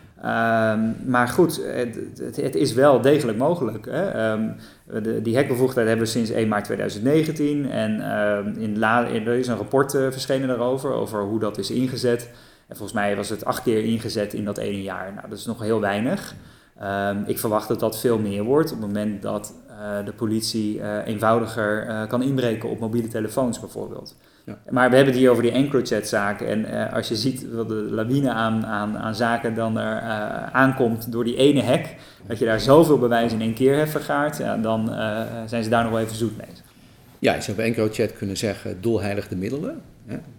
Um, 0.73 0.97
maar 1.07 1.29
goed, 1.29 1.61
het, 1.65 1.99
het, 2.19 2.37
het, 2.37 2.55
is 2.55 2.75
wel 2.75 3.01
degelijk 3.01 3.39
mogelijk. 3.39 3.87
Hè? 3.91 4.33
Um, 4.33 4.55
de, 5.03 5.23
die 5.23 5.37
hackbevoegdheid 5.37 5.87
hebben 5.87 6.07
we 6.07 6.13
sinds 6.13 6.31
1 6.31 6.49
maart 6.49 6.65
2019 6.65 7.71
en 7.71 7.97
uh, 7.97 8.63
in 8.63 8.79
la, 8.79 9.09
er 9.09 9.29
is 9.29 9.47
een 9.47 9.57
rapport 9.57 9.91
verschenen 9.91 10.49
daarover, 10.49 10.93
over 10.93 11.23
hoe 11.23 11.39
dat 11.39 11.59
is 11.59 11.71
ingezet. 11.71 12.31
En 12.71 12.77
volgens 12.77 12.93
mij 12.93 13.17
was 13.17 13.29
het 13.29 13.45
acht 13.45 13.63
keer 13.63 13.85
ingezet 13.85 14.35
in 14.35 14.45
dat 14.45 14.59
ene 14.59 14.83
jaar. 14.83 15.13
Nou, 15.15 15.29
dat 15.29 15.39
is 15.39 15.47
nog 15.47 15.61
heel 15.61 15.81
weinig. 15.81 16.35
Um, 16.83 17.25
ik 17.27 17.39
verwacht 17.39 17.69
dat 17.69 17.81
dat 17.81 18.01
veel 18.01 18.19
meer 18.19 18.43
wordt 18.43 18.73
op 18.73 18.79
het 18.79 18.87
moment 18.87 19.23
dat 19.23 19.55
uh, 19.71 20.05
de 20.05 20.13
politie 20.13 20.77
uh, 20.77 21.07
eenvoudiger 21.07 21.87
uh, 21.87 22.07
kan 22.07 22.23
inbreken 22.23 22.69
op 22.69 22.79
mobiele 22.79 23.09
telefoons 23.09 23.61
bijvoorbeeld. 23.61 24.17
Ja. 24.45 24.59
Maar 24.71 24.91
we 24.91 24.97
hebben 24.97 25.13
het 25.13 25.23
hier 25.23 25.31
over 25.31 25.43
die 25.43 25.53
EncroChat 25.53 26.07
zaken. 26.07 26.47
En 26.47 26.91
als 26.93 27.09
je 27.09 27.17
ziet 27.17 27.53
wat 27.53 27.69
de 27.69 27.75
lawine 27.75 28.31
aan, 28.31 28.67
aan, 28.67 28.99
aan 28.99 29.15
zaken 29.15 29.55
dan 29.55 29.79
er 29.79 30.01
aankomt 30.53 31.13
door 31.13 31.25
die 31.25 31.37
ene 31.37 31.63
hack, 31.63 31.87
dat 32.27 32.39
je 32.39 32.45
daar 32.45 32.61
zoveel 32.61 32.99
bewijs 32.99 33.33
in 33.33 33.41
één 33.41 33.55
keer 33.55 33.77
hebt 33.77 33.91
vergaard, 33.91 34.37
ja, 34.37 34.57
dan 34.57 34.87
zijn 35.47 35.65
ze 35.65 35.71
daar 35.71 35.83
nog 35.83 35.93
wel 35.93 36.01
even 36.01 36.17
zoet 36.17 36.37
mee. 36.37 36.60
Ja, 37.21 37.35
je 37.35 37.41
zou 37.41 37.57
bij 37.57 37.67
EncroChat 37.67 38.13
kunnen 38.13 38.37
zeggen, 38.37 38.81
doelheilig 38.81 39.29
de 39.29 39.37
middelen. 39.37 39.83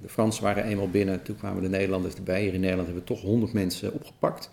De 0.02 0.10
Fransen 0.10 0.44
waren 0.44 0.64
eenmaal 0.64 0.90
binnen, 0.90 1.24
toen 1.24 1.36
kwamen 1.36 1.62
de 1.62 1.70
Nederlanders 1.70 2.16
erbij. 2.16 2.42
Hier 2.42 2.54
in 2.54 2.60
Nederland 2.60 2.88
hebben 2.88 3.06
we 3.06 3.14
toch 3.14 3.22
100 3.22 3.54
mensen 3.54 3.94
opgepakt. 3.94 4.50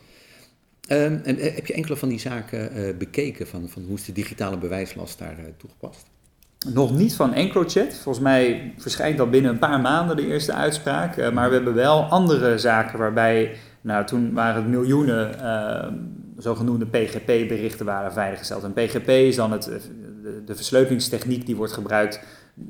Um, 0.91 1.21
en 1.25 1.39
eh, 1.39 1.55
heb 1.55 1.67
je 1.67 1.73
enkele 1.73 1.97
van 1.97 2.09
die 2.09 2.19
zaken 2.19 2.79
uh, 2.79 2.97
bekeken, 2.97 3.47
van, 3.47 3.69
van 3.69 3.83
hoe 3.83 3.97
is 3.97 4.05
de 4.05 4.13
digitale 4.13 4.59
bewijslast 4.59 5.19
daar 5.19 5.39
uh, 5.39 5.45
toegepast? 5.57 6.07
Nog 6.73 6.97
niet 6.97 7.15
van 7.15 7.35
EncroChat. 7.35 7.95
Volgens 7.95 8.25
mij 8.25 8.73
verschijnt 8.77 9.21
al 9.21 9.29
binnen 9.29 9.51
een 9.51 9.59
paar 9.59 9.81
maanden 9.81 10.17
de 10.17 10.27
eerste 10.27 10.53
uitspraak. 10.53 11.33
Maar 11.33 11.49
we 11.49 11.55
hebben 11.55 11.75
wel 11.75 12.03
andere 12.03 12.59
zaken 12.59 12.99
waarbij, 12.99 13.57
nou 13.81 14.07
toen 14.07 14.33
waren 14.33 14.63
het 14.63 14.71
miljoenen 14.71 15.41
ehm, 15.41 15.95
zogenoemde 16.37 16.87
PGP-berichten 16.87 17.87
waren 17.87 18.13
veiliggesteld. 18.13 18.65
En 18.65 18.73
PGP 18.73 19.09
is 19.09 19.37
dan 19.37 19.53
het, 19.53 19.71
de, 20.45 20.55
versleutelingstechniek 20.55 21.47
die 21.47 21.57
wordt 21.57 21.73
gebruikt 21.73 22.21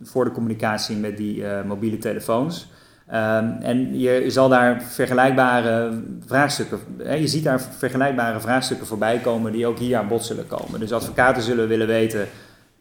voor 0.03 0.25
de 0.25 0.31
communicatie 0.31 0.97
met 0.97 1.17
die 1.17 1.37
uh, 1.37 1.63
mobiele 1.63 1.99
telefoons. 1.99 2.71
Um, 3.09 3.57
en 3.61 3.99
je 3.99 4.25
zal 4.31 4.49
daar 4.49 4.83
vergelijkbare 4.83 6.03
vraagstukken, 6.27 6.79
hè, 6.99 7.15
je 7.15 7.27
ziet 7.27 7.45
daar 7.45 7.61
vergelijkbare 7.61 8.41
vraagstukken 8.41 8.87
voorbij 8.87 9.19
komen 9.19 9.53
die 9.53 9.67
ook 9.67 9.79
hier 9.79 9.97
aan 9.97 10.09
bod 10.09 10.25
zullen 10.25 10.47
komen. 10.47 10.81
Dus 10.81 10.93
advocaten 10.93 11.43
zullen 11.43 11.69
willen 11.69 11.87
weten, 11.87 12.21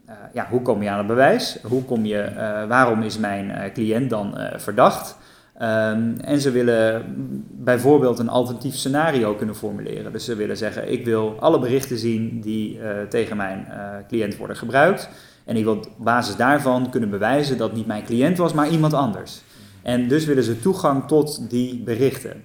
uh, 0.09 0.13
ja, 0.33 0.47
hoe 0.49 0.61
kom 0.61 0.83
je 0.83 0.89
aan 0.89 0.97
het 0.97 1.07
bewijs? 1.07 1.57
Hoe 1.63 1.83
kom 1.83 2.05
je, 2.05 2.31
uh, 2.31 2.67
waarom 2.67 3.01
is 3.01 3.17
mijn 3.17 3.71
cliënt 3.73 4.09
dan 4.09 4.37
verdacht? 4.55 5.17
Ehm, 5.57 6.13
en 6.21 6.39
ze 6.39 6.51
willen 6.51 7.03
bijvoorbeeld 7.51 8.19
een 8.19 8.29
alternatief 8.29 8.75
scenario 8.75 9.35
kunnen 9.35 9.55
formuleren. 9.55 10.11
Dus 10.11 10.25
ze 10.25 10.35
willen 10.35 10.57
zeggen: 10.57 10.91
ik 10.91 11.05
wil 11.05 11.35
alle 11.39 11.59
berichten 11.59 11.97
zien 11.97 12.41
die 12.41 12.77
uh, 12.77 13.01
tegen 13.09 13.37
mijn 13.37 13.67
uh, 13.69 13.75
cliënt 14.07 14.37
worden 14.37 14.57
gebruikt. 14.57 15.09
En 15.45 15.55
ik 15.55 15.63
wil 15.63 15.75
op 15.75 15.87
basis 15.97 16.35
daarvan 16.35 16.89
kunnen 16.89 17.09
bewijzen 17.09 17.57
dat 17.57 17.73
niet 17.73 17.87
mijn 17.87 18.03
cliënt 18.03 18.37
was, 18.37 18.53
maar 18.53 18.69
iemand 18.69 18.93
anders. 18.93 19.41
En 19.81 20.07
dus 20.07 20.25
willen 20.25 20.43
ze 20.43 20.59
toegang 20.59 21.07
tot 21.07 21.49
die 21.49 21.83
berichten. 21.83 22.43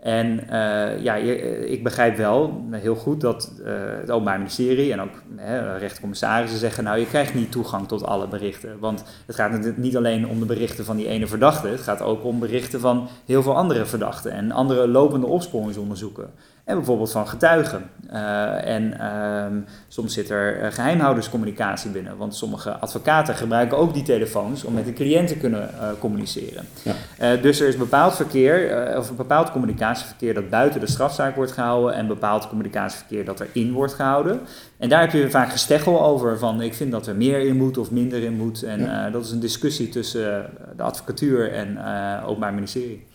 En 0.00 0.40
uh, 0.50 1.02
ja, 1.02 1.18
eh, 1.18 1.70
ik 1.70 1.82
begrijp 1.82 2.16
wel 2.16 2.64
heel 2.70 2.94
goed 2.94 3.20
dat 3.20 3.52
uh, 3.60 3.66
het 4.00 4.10
Openbaar 4.10 4.36
Ministerie 4.36 4.92
en 4.92 5.00
ook 5.00 5.22
uh, 5.38 5.78
rechtercommissarissen 5.78 6.58
zeggen: 6.58 6.84
Nou, 6.84 6.98
je 6.98 7.06
krijgt 7.06 7.34
niet 7.34 7.52
toegang 7.52 7.88
tot 7.88 8.04
alle 8.04 8.28
berichten. 8.28 8.78
Want 8.78 9.04
het 9.26 9.36
gaat 9.36 9.76
niet 9.76 9.96
alleen 9.96 10.28
om 10.28 10.38
de 10.38 10.46
berichten 10.46 10.84
van 10.84 10.96
die 10.96 11.08
ene 11.08 11.26
verdachte, 11.26 11.68
het 11.68 11.80
gaat 11.80 12.02
ook 12.02 12.24
om 12.24 12.38
berichten 12.38 12.80
van 12.80 13.08
heel 13.26 13.42
veel 13.42 13.56
andere 13.56 13.86
verdachten 13.86 14.32
en 14.32 14.52
andere 14.52 14.88
lopende 14.88 15.26
opsporingsonderzoeken. 15.26 16.30
En 16.64 16.76
bijvoorbeeld 16.76 17.10
van 17.10 17.28
getuigen. 17.28 17.90
Uh, 18.12 18.66
en 18.66 18.94
uh, 19.00 19.62
soms 19.88 20.14
zit 20.14 20.30
er 20.30 20.62
uh, 20.62 20.66
geheimhouderscommunicatie 20.70 21.90
binnen. 21.90 22.16
Want 22.16 22.34
sommige 22.34 22.70
advocaten 22.70 23.34
gebruiken 23.34 23.78
ook 23.78 23.94
die 23.94 24.02
telefoons 24.02 24.64
om 24.64 24.74
met 24.74 24.84
de 24.84 24.92
cliënt 24.92 25.28
te 25.28 25.36
kunnen 25.36 25.70
uh, 25.74 25.88
communiceren. 25.98 26.66
Ja. 26.82 27.36
dus 27.36 27.60
er 27.60 27.68
is 27.68 27.76
bepaald 27.76 28.14
verkeer, 28.14 28.94
of 28.96 29.10
een 29.10 29.16
bepaald 29.16 29.50
communicatieverkeer 29.50 30.34
dat 30.34 30.50
buiten 30.50 30.80
de 30.80 30.86
strafzaak 30.86 31.36
wordt 31.36 31.52
gehouden. 31.52 31.94
En 31.94 32.06
bepaald 32.06 32.48
communicatieverkeer 32.48 33.24
dat 33.24 33.40
erin 33.40 33.72
wordt 33.72 33.94
gehouden. 33.94 34.40
En 34.78 34.88
daar 34.88 35.00
heb 35.00 35.12
je 35.12 35.30
vaak 35.30 35.50
gesteggel 35.50 36.02
over. 36.02 36.38
Van 36.38 36.62
ik 36.62 36.74
vind 36.74 36.90
dat 36.90 37.06
er 37.06 37.16
meer 37.16 37.40
in 37.40 37.56
moet 37.56 37.78
of 37.78 37.90
minder 37.90 38.22
in 38.22 38.36
moet. 38.36 38.62
En 38.62 38.80
ja. 38.80 39.10
dat 39.10 39.24
is 39.24 39.30
een 39.30 39.40
discussie 39.40 39.88
tussen 39.88 40.50
de 40.76 40.82
advocatuur 40.82 41.52
en 41.52 41.76
het 41.76 42.24
Openbaar 42.24 42.54
Ministerie. 42.54 43.08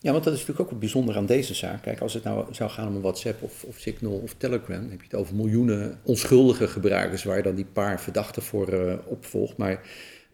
Ja, 0.00 0.12
want 0.12 0.24
dat 0.24 0.32
is 0.34 0.40
natuurlijk 0.40 0.72
ook 0.72 0.78
bijzonder 0.80 1.16
aan 1.16 1.26
deze 1.26 1.54
zaak. 1.54 1.82
Kijk, 1.82 2.00
als 2.00 2.14
het 2.14 2.24
nou 2.24 2.54
zou 2.54 2.70
gaan 2.70 2.88
om 2.88 2.94
een 2.94 3.00
WhatsApp 3.00 3.42
of, 3.42 3.64
of 3.64 3.78
Signal 3.78 4.12
of 4.12 4.34
Telegram, 4.34 4.80
dan 4.80 4.90
heb 4.90 5.00
je 5.00 5.06
het 5.10 5.20
over 5.20 5.34
miljoenen 5.34 5.98
onschuldige 6.02 6.68
gebruikers 6.68 7.24
waar 7.24 7.36
je 7.36 7.42
dan 7.42 7.54
die 7.54 7.66
paar 7.72 8.00
verdachten 8.00 8.42
voor 8.42 8.72
uh, 8.72 8.92
opvolgt. 9.04 9.56
Maar 9.56 9.80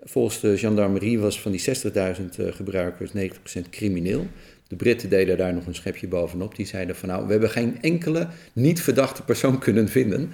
volgens 0.03 0.41
de 0.41 0.59
gendarmerie 0.59 1.19
was 1.19 1.41
van 1.41 1.53
die 1.53 1.61
60.000 1.61 2.41
uh, 2.41 2.53
gebruikers 2.53 3.11
90% 3.11 3.69
crimineel. 3.71 4.27
De 4.75 4.85
Britten 4.85 5.09
deden 5.09 5.37
daar 5.37 5.55
nog 5.55 5.67
een 5.67 5.75
schepje 5.75 6.09
bovenop. 6.09 6.57
Die 6.57 6.67
zeiden 6.67 6.97
van 6.97 7.09
nou, 7.09 7.27
we 7.27 7.31
hebben 7.33 7.51
geen 7.51 7.79
enkele 7.81 8.29
niet 8.53 8.83
verdachte 8.83 9.23
persoon 9.23 9.59
kunnen 9.59 9.89
vinden. 9.89 10.31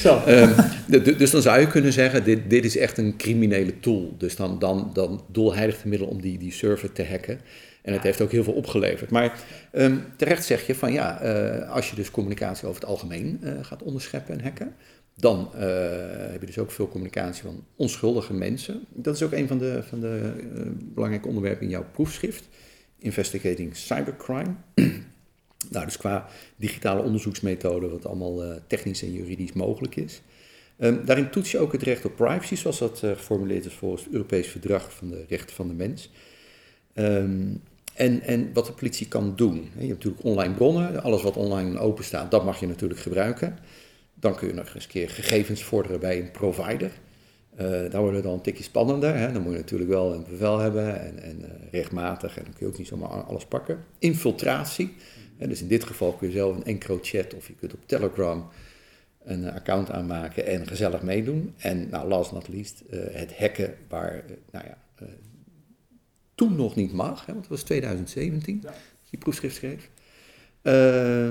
Zo. 0.00 0.22
um, 0.28 0.54
dus 1.18 1.30
dan 1.30 1.42
zou 1.42 1.60
je 1.60 1.66
kunnen 1.66 1.92
zeggen, 1.92 2.24
dit, 2.24 2.50
dit 2.50 2.64
is 2.64 2.76
echt 2.76 2.98
een 2.98 3.16
criminele 3.16 3.80
tool. 3.80 4.14
Dus 4.18 4.36
dan, 4.36 4.58
dan, 4.58 4.90
dan 4.92 5.24
doelheilig 5.32 5.84
middel 5.84 6.06
om 6.06 6.20
die, 6.20 6.38
die 6.38 6.52
server 6.52 6.92
te 6.92 7.04
hacken. 7.04 7.40
En 7.82 7.92
het 7.92 8.02
heeft 8.02 8.20
ook 8.20 8.30
heel 8.30 8.44
veel 8.44 8.52
opgeleverd. 8.52 9.10
Maar 9.10 9.38
um, 9.72 10.04
terecht 10.16 10.44
zeg 10.44 10.66
je 10.66 10.74
van 10.74 10.92
ja, 10.92 11.24
uh, 11.24 11.70
als 11.70 11.90
je 11.90 11.96
dus 11.96 12.10
communicatie 12.10 12.68
over 12.68 12.80
het 12.80 12.90
algemeen 12.90 13.40
uh, 13.42 13.52
gaat 13.62 13.82
onderscheppen 13.82 14.34
en 14.34 14.44
hacken, 14.44 14.74
dan 15.14 15.50
uh, 15.54 15.60
heb 16.30 16.40
je 16.40 16.46
dus 16.46 16.58
ook 16.58 16.70
veel 16.70 16.88
communicatie 16.88 17.42
van 17.42 17.64
onschuldige 17.76 18.34
mensen. 18.34 18.80
Dat 18.88 19.14
is 19.14 19.22
ook 19.22 19.32
een 19.32 19.48
van 19.48 19.58
de, 19.58 19.82
van 19.88 20.00
de 20.00 20.32
belangrijke 20.94 21.28
onderwerpen 21.28 21.62
in 21.62 21.70
jouw 21.70 21.86
proefschrift, 21.92 22.48
Investigating 23.00 23.76
Cybercrime. 23.76 24.54
nou, 25.70 25.84
dus 25.84 25.96
qua 25.96 26.28
digitale 26.56 27.02
onderzoeksmethode, 27.02 27.88
wat 27.88 28.06
allemaal 28.06 28.62
technisch 28.66 29.02
en 29.02 29.12
juridisch 29.12 29.52
mogelijk 29.52 29.96
is. 29.96 30.22
Um, 30.78 31.04
daarin 31.04 31.30
toets 31.30 31.50
je 31.50 31.58
ook 31.58 31.72
het 31.72 31.82
recht 31.82 32.04
op 32.04 32.16
privacy, 32.16 32.54
zoals 32.54 32.78
dat 32.78 32.98
geformuleerd 32.98 33.64
is 33.64 33.74
volgens 33.74 34.04
het 34.04 34.12
Europees 34.12 34.46
Verdrag 34.46 34.92
van 34.92 35.08
de 35.08 35.24
Rechten 35.28 35.56
van 35.56 35.68
de 35.68 35.74
Mens. 35.74 36.10
Um, 36.94 37.62
en, 37.94 38.20
en 38.20 38.52
wat 38.52 38.66
de 38.66 38.72
politie 38.72 39.08
kan 39.08 39.36
doen. 39.36 39.54
Je 39.54 39.86
hebt 39.86 39.88
natuurlijk 39.88 40.24
online 40.24 40.54
bronnen, 40.54 41.02
alles 41.02 41.22
wat 41.22 41.36
online 41.36 41.78
open 41.78 42.04
staat, 42.04 42.30
dat 42.30 42.44
mag 42.44 42.60
je 42.60 42.66
natuurlijk 42.66 43.00
gebruiken. 43.00 43.58
Dan 44.14 44.34
kun 44.34 44.48
je 44.48 44.54
nog 44.54 44.74
eens 44.74 44.84
een 44.84 44.90
keer 44.90 45.10
gegevens 45.10 45.62
vorderen 45.62 46.00
bij 46.00 46.20
een 46.20 46.30
provider. 46.30 46.90
Uh, 47.60 47.90
daar 47.90 48.00
wordt 48.00 48.14
het 48.14 48.24
dan 48.24 48.32
een 48.32 48.40
tikje 48.40 48.62
spannender. 48.62 49.16
Hè? 49.16 49.32
Dan 49.32 49.42
moet 49.42 49.52
je 49.52 49.58
natuurlijk 49.58 49.90
wel 49.90 50.14
een 50.14 50.24
bevel 50.28 50.58
hebben 50.58 51.00
en, 51.00 51.22
en 51.22 51.38
uh, 51.40 51.70
rechtmatig. 51.70 52.36
En 52.36 52.44
dan 52.44 52.52
kun 52.52 52.66
je 52.66 52.72
ook 52.72 52.78
niet 52.78 52.86
zomaar 52.86 53.08
alles 53.08 53.44
pakken. 53.44 53.84
Infiltratie. 53.98 54.94
Hè? 55.36 55.48
Dus 55.48 55.60
in 55.60 55.68
dit 55.68 55.84
geval 55.84 56.12
kun 56.12 56.26
je 56.26 56.32
zelf 56.32 56.56
een 56.56 56.64
EncroChat 56.64 57.34
of 57.34 57.46
je 57.46 57.54
kunt 57.54 57.74
op 57.74 57.80
Telegram 57.86 58.48
een 59.24 59.42
uh, 59.42 59.54
account 59.54 59.90
aanmaken 59.90 60.46
en 60.46 60.66
gezellig 60.66 61.02
meedoen. 61.02 61.54
En 61.56 61.88
nou, 61.90 62.08
last 62.08 62.32
not 62.32 62.48
least, 62.48 62.82
het 62.90 63.36
hacken 63.36 63.74
waar 63.88 64.24
nou 64.50 64.64
ja, 64.66 64.78
toen 66.34 66.56
nog 66.56 66.76
niet 66.76 66.92
mag, 66.92 67.26
hè, 67.26 67.32
want 67.32 67.44
het 67.44 67.54
was 67.54 67.62
2017 67.62 68.60
ja. 68.62 68.68
dat 68.68 68.74
je 69.10 69.16
proefschrift 69.16 69.56
schreef. 69.56 69.90
Uh, 70.62 71.28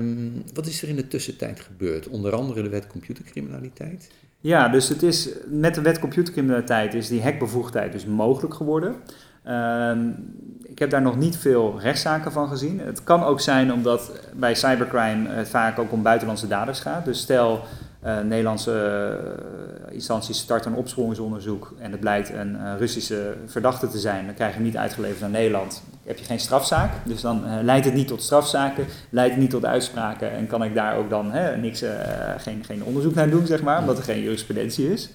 wat 0.54 0.66
is 0.66 0.82
er 0.82 0.88
in 0.88 0.96
de 0.96 1.08
tussentijd 1.08 1.60
gebeurd? 1.60 2.08
Onder 2.08 2.32
andere 2.32 2.62
de 2.62 2.68
wet 2.68 2.86
computercriminaliteit. 2.86 4.10
Ja, 4.40 4.68
dus 4.68 4.88
het 4.88 5.02
is, 5.02 5.28
met 5.46 5.74
de 5.74 5.80
wet 5.80 5.98
computercriminaliteit 5.98 6.94
is 6.94 7.08
die 7.08 7.22
hackbevoegdheid 7.22 7.92
dus 7.92 8.06
mogelijk 8.06 8.54
geworden. 8.54 8.94
Uh, 9.46 9.92
ik 10.62 10.78
heb 10.78 10.90
daar 10.90 11.02
nog 11.02 11.16
niet 11.16 11.36
veel 11.36 11.80
rechtszaken 11.80 12.32
van 12.32 12.48
gezien. 12.48 12.80
Het 12.80 13.04
kan 13.04 13.24
ook 13.24 13.40
zijn 13.40 13.72
omdat 13.72 14.12
bij 14.34 14.54
cybercrime 14.54 15.28
het 15.28 15.48
vaak 15.48 15.78
ook 15.78 15.92
om 15.92 16.02
buitenlandse 16.02 16.48
daders 16.48 16.80
gaat. 16.80 17.04
Dus 17.04 17.20
stel, 17.20 17.64
Nederlandse 18.02 19.18
uh, 19.88 19.94
instanties 19.94 20.38
starten 20.38 20.72
een 20.72 20.78
opsporingsonderzoek 20.78 21.74
en 21.78 21.90
het 21.90 22.00
blijkt 22.00 22.32
een 22.32 22.54
uh, 22.54 22.72
Russische 22.78 23.34
verdachte 23.46 23.88
te 23.88 23.98
zijn, 23.98 24.26
dan 24.26 24.34
krijg 24.34 24.50
je 24.50 24.56
hem 24.56 24.66
niet 24.66 24.76
uitgeleverd 24.76 25.20
naar 25.20 25.30
Nederland. 25.30 25.82
Heb 26.04 26.18
je 26.18 26.24
geen 26.24 26.40
strafzaak, 26.40 26.92
dus 27.04 27.20
dan 27.20 27.64
leidt 27.64 27.84
het 27.84 27.94
niet 27.94 28.08
tot 28.08 28.22
strafzaken, 28.22 28.86
leidt 29.10 29.32
het 29.32 29.40
niet 29.40 29.50
tot 29.50 29.64
uitspraken 29.64 30.30
en 30.30 30.46
kan 30.46 30.64
ik 30.64 30.74
daar 30.74 30.96
ook 30.96 31.10
dan 31.10 31.32
niks, 31.60 31.84
geen, 32.36 32.64
geen 32.64 32.84
onderzoek 32.84 33.14
naar 33.14 33.30
doen, 33.30 33.46
zeg 33.46 33.62
maar, 33.62 33.80
omdat 33.80 33.98
er 33.98 34.04
geen 34.04 34.20
jurisprudentie 34.20 34.92
is. 34.92 35.10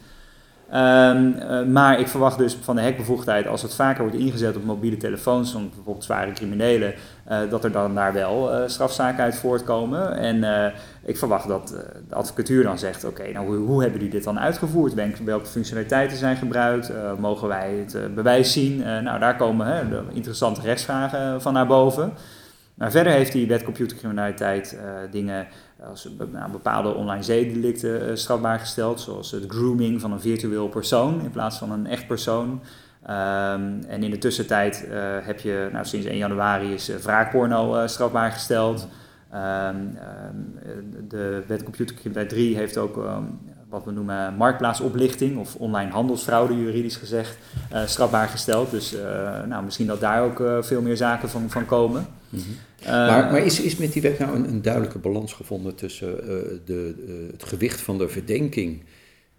Um, 0.74 1.36
uh, 1.40 1.64
maar 1.64 2.00
ik 2.00 2.08
verwacht 2.08 2.38
dus 2.38 2.58
van 2.62 2.76
de 2.76 2.82
hekbevoegdheid, 2.82 3.48
als 3.48 3.62
het 3.62 3.76
vaker 3.76 4.02
wordt 4.04 4.18
ingezet 4.18 4.56
op 4.56 4.64
mobiele 4.64 4.98
telefoons 4.98 5.52
van 5.52 5.70
bijvoorbeeld 5.70 6.04
zware 6.04 6.32
criminelen, 6.32 6.94
uh, 7.32 7.38
dat 7.50 7.64
er 7.64 7.72
dan 7.72 7.96
daar 7.96 8.14
wel 8.14 8.54
uh, 8.54 8.68
strafzaken 8.68 9.24
uit 9.24 9.36
voortkomen. 9.36 10.18
En 10.18 10.74
ik 11.06 11.18
verwacht 11.18 11.48
dat 11.48 11.68
de 12.10 12.16
advocatuur 12.16 12.64
dan 12.64 12.78
zegt, 12.78 13.04
oké, 13.04 13.32
nou 13.32 13.46
hoe, 13.48 13.56
hoe, 13.56 13.82
hebben 13.82 14.00
jullie 14.00 14.16
dit 14.16 14.24
dan 14.24 14.40
uitgevoerd? 14.40 14.94
Welke 15.24 15.46
functionaliteiten 15.46 16.18
zijn 16.18 16.36
gebruikt? 16.36 16.92
mogen 17.20 17.48
wij 17.48 17.86
het 17.86 18.16
bewijs 18.16 18.54
zien? 18.54 18.78
nou, 19.04 19.20
daar 19.20 19.36
komen 19.36 19.68
hè, 19.68 19.82
interessante 20.14 20.62
rechtsvragen 20.62 21.42
van 21.42 21.54
naar 21.54 21.68
boven. 21.68 22.14
Maar 22.74 22.92
verder 22.92 23.14
heeft 23.14 23.32
die 23.32 23.48
wet 23.48 23.64
computercriminaliteit 23.64 24.78
dingen 25.12 25.48
als 25.84 26.10
nou, 26.32 26.52
bepaalde 26.52 26.94
online 26.94 27.24
zedelicten 27.24 28.10
uh, 28.10 28.16
strafbaar 28.16 28.60
gesteld, 28.60 29.00
zoals 29.00 29.32
het 29.32 29.44
grooming 29.48 30.02
van 30.02 30.12
een 30.12 30.22
virtueel 30.22 30.68
persoon 30.68 31.22
in 31.22 31.32
plaats 31.32 31.58
van 31.58 31.72
een 31.72 31.88
echt 31.88 32.08
persoon. 32.08 32.50
Um, 32.50 33.84
en 33.88 34.04
in 34.04 34.10
de 34.10 34.18
tussentijd 34.18 34.88
uh, 34.90 35.18
heb 35.22 35.40
je, 35.40 35.70
nou, 35.72 35.86
sinds 35.86 36.06
1 36.06 36.18
januari 36.18 36.74
is 36.74 36.90
uh, 36.90 36.96
wraakporno 36.96 37.88
strafbaar 37.88 38.32
gesteld. 38.32 38.88
Um, 39.34 39.98
de 41.08 41.44
wet 41.48 41.64
computercriminaliteit 41.64 42.40
3 42.40 42.56
heeft 42.56 42.78
ook 42.78 42.98
um, 42.98 43.40
wat 43.76 43.86
we 43.86 43.92
noemen 43.92 44.36
marktplaatsoplichting 44.36 45.38
of 45.38 45.56
online 45.56 45.92
handelsfraude, 45.92 46.58
juridisch 46.58 46.96
gezegd, 46.96 47.38
strafbaar 47.86 48.28
gesteld. 48.28 48.72
Dus 48.72 48.96
nou, 49.48 49.64
misschien 49.64 49.88
dat 49.88 50.00
daar 50.00 50.24
ook 50.24 50.44
veel 50.62 50.82
meer 50.82 50.98
zaken 50.98 51.30
van, 51.30 51.50
van 51.50 51.66
komen. 51.66 52.08
Mm 52.30 52.40
-hmm. 52.40 52.96
maar, 52.96 53.32
maar 53.32 53.46
is, 53.46 53.62
is 53.62 53.78
met 53.78 53.94
die 53.94 54.02
wet 54.02 54.20
nou 54.20 54.36
een, 54.36 54.48
een 54.50 54.62
duidelijke 54.62 55.00
balans 55.00 55.34
gevonden 55.34 55.76
tussen 55.76 56.10
uh, 56.10 56.28
de, 56.66 56.96
uh, 57.08 57.32
het 57.32 57.44
gewicht 57.44 57.82
van 57.82 57.98
de 57.98 58.08
verdenking 58.08 58.82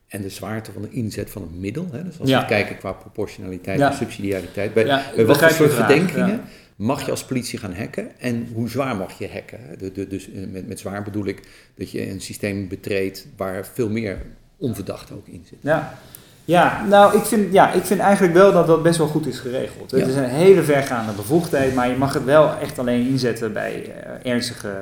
en 0.09 0.22
de 0.22 0.29
zwaarte 0.29 0.72
van 0.72 0.83
de 0.83 0.90
inzet 0.90 1.31
van 1.31 1.42
het 1.42 1.59
middel? 1.59 1.88
Hè? 1.92 2.05
Dus 2.05 2.20
als 2.20 2.29
ja. 2.29 2.40
we 2.40 2.46
kijken 2.46 2.79
qua 2.79 2.92
proportionaliteit 2.92 3.79
ja. 3.79 3.90
en 3.90 3.96
subsidiariteit, 3.96 4.75
bij, 4.75 4.87
ja, 4.87 5.03
bij 5.16 5.27
wat 5.27 5.38
voor 5.38 5.51
soort 5.51 5.72
verdenkingen 5.72 6.40
mag 6.76 7.04
je 7.04 7.10
als 7.10 7.24
politie 7.24 7.58
gaan 7.58 7.74
hacken 7.74 8.20
en 8.20 8.48
hoe 8.54 8.68
zwaar 8.68 8.96
mag 8.96 9.18
je 9.18 9.28
hacken? 9.32 9.60
De, 9.78 9.92
de, 9.92 10.06
dus 10.06 10.28
met, 10.50 10.68
met 10.68 10.78
zwaar 10.78 11.02
bedoel 11.02 11.26
ik 11.26 11.42
dat 11.74 11.90
je 11.90 12.10
een 12.10 12.20
systeem 12.20 12.68
betreedt 12.68 13.26
waar 13.36 13.66
veel 13.66 13.88
meer 13.88 14.22
onverdacht 14.56 15.12
ook 15.12 15.26
in 15.26 15.44
zit. 15.48 15.58
Ja, 15.60 15.98
ja, 16.46 16.84
nou, 16.88 17.16
ik 17.16 17.24
vind, 17.24 17.52
ja, 17.52 17.72
ik 17.72 17.84
vind 17.84 18.00
eigenlijk 18.00 18.34
wel 18.34 18.52
dat 18.52 18.66
dat 18.66 18.82
best 18.82 18.98
wel 18.98 19.06
goed 19.06 19.26
is 19.26 19.38
geregeld. 19.38 19.90
Het 19.90 20.06
is 20.06 20.14
een 20.14 20.24
hele 20.24 20.62
vergaande 20.62 21.12
bevoegdheid, 21.12 21.74
maar 21.74 21.88
je 21.88 21.96
mag 21.96 22.14
het 22.14 22.24
wel 22.24 22.58
echt 22.58 22.78
alleen 22.78 23.08
inzetten 23.08 23.52
bij 23.52 23.86
uh, 24.22 24.32
ernstige 24.32 24.72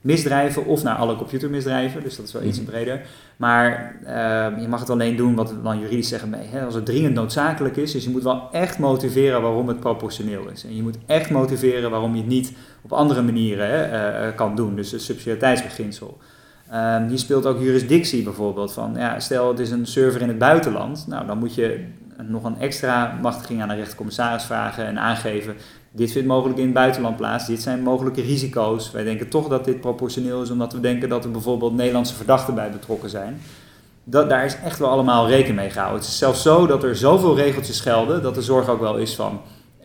misdrijven 0.00 0.66
of 0.66 0.82
naar 0.82 0.96
alle 0.96 1.16
computermisdrijven, 1.16 2.02
dus 2.02 2.16
dat 2.16 2.26
is 2.26 2.32
wel 2.32 2.42
iets 2.42 2.60
mhm. 2.60 2.70
breder. 2.70 3.00
Maar 3.36 3.96
uh, 4.02 4.62
je 4.62 4.68
mag 4.68 4.80
het 4.80 4.90
alleen 4.90 5.16
doen 5.16 5.34
wat 5.34 5.50
we 5.50 5.62
dan 5.62 5.78
juridisch 5.80 6.08
zeggen, 6.08 6.34
hè, 6.34 6.64
als 6.64 6.74
het 6.74 6.86
dringend 6.86 7.14
noodzakelijk 7.14 7.76
is. 7.76 7.92
Dus 7.92 8.04
je 8.04 8.10
moet 8.10 8.22
wel 8.22 8.48
echt 8.52 8.78
motiveren 8.78 9.42
waarom 9.42 9.68
het 9.68 9.80
proportioneel 9.80 10.48
is. 10.48 10.64
En 10.64 10.76
je 10.76 10.82
moet 10.82 10.98
echt 11.06 11.30
motiveren 11.30 11.90
waarom 11.90 12.14
je 12.14 12.20
het 12.20 12.30
niet 12.30 12.52
op 12.82 12.92
andere 12.92 13.22
manieren 13.22 13.68
hè, 13.68 14.28
uh, 14.28 14.36
kan 14.36 14.56
doen, 14.56 14.76
dus 14.76 14.90
het 14.90 15.02
subsidiariteitsbeginsel. 15.02 16.18
Um, 16.74 17.08
hier 17.08 17.18
speelt 17.18 17.46
ook 17.46 17.60
jurisdictie 17.60 18.22
bijvoorbeeld 18.22 18.72
van, 18.72 18.94
ja, 18.96 19.20
stel 19.20 19.48
het 19.48 19.58
is 19.58 19.70
een 19.70 19.86
server 19.86 20.22
in 20.22 20.28
het 20.28 20.38
buitenland, 20.38 21.04
nou 21.08 21.26
dan 21.26 21.38
moet 21.38 21.54
je 21.54 21.84
nog 22.28 22.44
een 22.44 22.58
extra 22.58 23.18
machtiging 23.22 23.62
aan 23.62 23.68
de 23.68 23.74
rechtercommissaris 23.74 24.44
vragen 24.44 24.86
en 24.86 24.98
aangeven 24.98 25.54
dit 25.90 26.12
vindt 26.12 26.28
mogelijk 26.28 26.58
in 26.58 26.64
het 26.64 26.74
buitenland 26.74 27.16
plaats, 27.16 27.46
dit 27.46 27.62
zijn 27.62 27.82
mogelijke 27.82 28.20
risico's. 28.20 28.90
Wij 28.90 29.04
denken 29.04 29.28
toch 29.28 29.48
dat 29.48 29.64
dit 29.64 29.80
proportioneel 29.80 30.42
is, 30.42 30.50
omdat 30.50 30.72
we 30.72 30.80
denken 30.80 31.08
dat 31.08 31.24
er 31.24 31.30
bijvoorbeeld 31.30 31.74
Nederlandse 31.74 32.14
verdachten 32.14 32.54
bij 32.54 32.70
betrokken 32.70 33.10
zijn. 33.10 33.40
Dat, 34.04 34.28
daar 34.28 34.44
is 34.44 34.56
echt 34.64 34.78
wel 34.78 34.88
allemaal 34.88 35.28
rekening 35.28 35.56
mee 35.56 35.70
gehouden. 35.70 36.00
Het 36.00 36.08
is 36.08 36.18
zelfs 36.18 36.42
zo 36.42 36.66
dat 36.66 36.82
er 36.82 36.96
zoveel 36.96 37.36
regeltjes 37.36 37.80
gelden, 37.80 38.22
dat 38.22 38.34
de 38.34 38.42
zorg 38.42 38.68
ook 38.68 38.80
wel 38.80 38.96
is 38.96 39.14
van, 39.14 39.40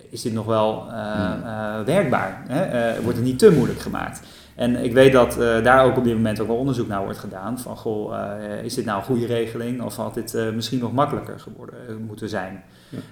is 0.09 0.21
dit 0.21 0.33
nog 0.33 0.45
wel 0.45 0.85
uh, 0.87 1.79
werkbaar? 1.85 2.43
Hè? 2.47 3.01
wordt 3.01 3.17
het 3.17 3.25
niet 3.25 3.39
te 3.39 3.51
moeilijk 3.51 3.79
gemaakt? 3.79 4.21
En 4.55 4.83
ik 4.83 4.93
weet 4.93 5.11
dat 5.11 5.37
uh, 5.39 5.63
daar 5.63 5.85
ook 5.85 5.97
op 5.97 6.03
dit 6.03 6.13
moment 6.13 6.39
ook 6.39 6.47
wel 6.47 6.55
onderzoek 6.55 6.87
naar 6.87 7.03
wordt 7.03 7.19
gedaan. 7.19 7.59
Van 7.59 7.77
goh, 7.77 8.13
uh, 8.13 8.63
is 8.63 8.73
dit 8.73 8.85
nou 8.85 8.97
een 8.97 9.05
goede 9.05 9.25
regeling 9.25 9.81
of 9.81 9.95
had 9.95 10.13
dit 10.13 10.33
uh, 10.33 10.49
misschien 10.49 10.79
nog 10.79 10.93
makkelijker 10.93 11.39
geworden, 11.39 11.75
moeten 12.07 12.29
zijn? 12.29 12.63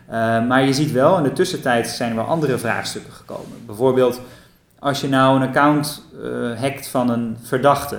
Ja. 0.08 0.40
maar 0.40 0.66
je 0.66 0.74
ziet 0.74 0.92
wel, 0.92 1.18
in 1.18 1.24
de 1.24 1.34
tussentijd 1.34 1.88
zijn 1.88 2.10
er 2.10 2.16
wel 2.16 2.26
andere 2.26 2.58
vraagstukken 2.58 3.14
gekomen. 3.14 3.66
Bijvoorbeeld, 3.66 4.22
als 4.80 5.02
je 5.02 5.10
nou 5.10 5.36
een 5.36 5.48
account 5.48 6.06
hackt 6.60 6.88
van 6.88 7.10
een 7.10 7.38
verdachte, 7.42 7.98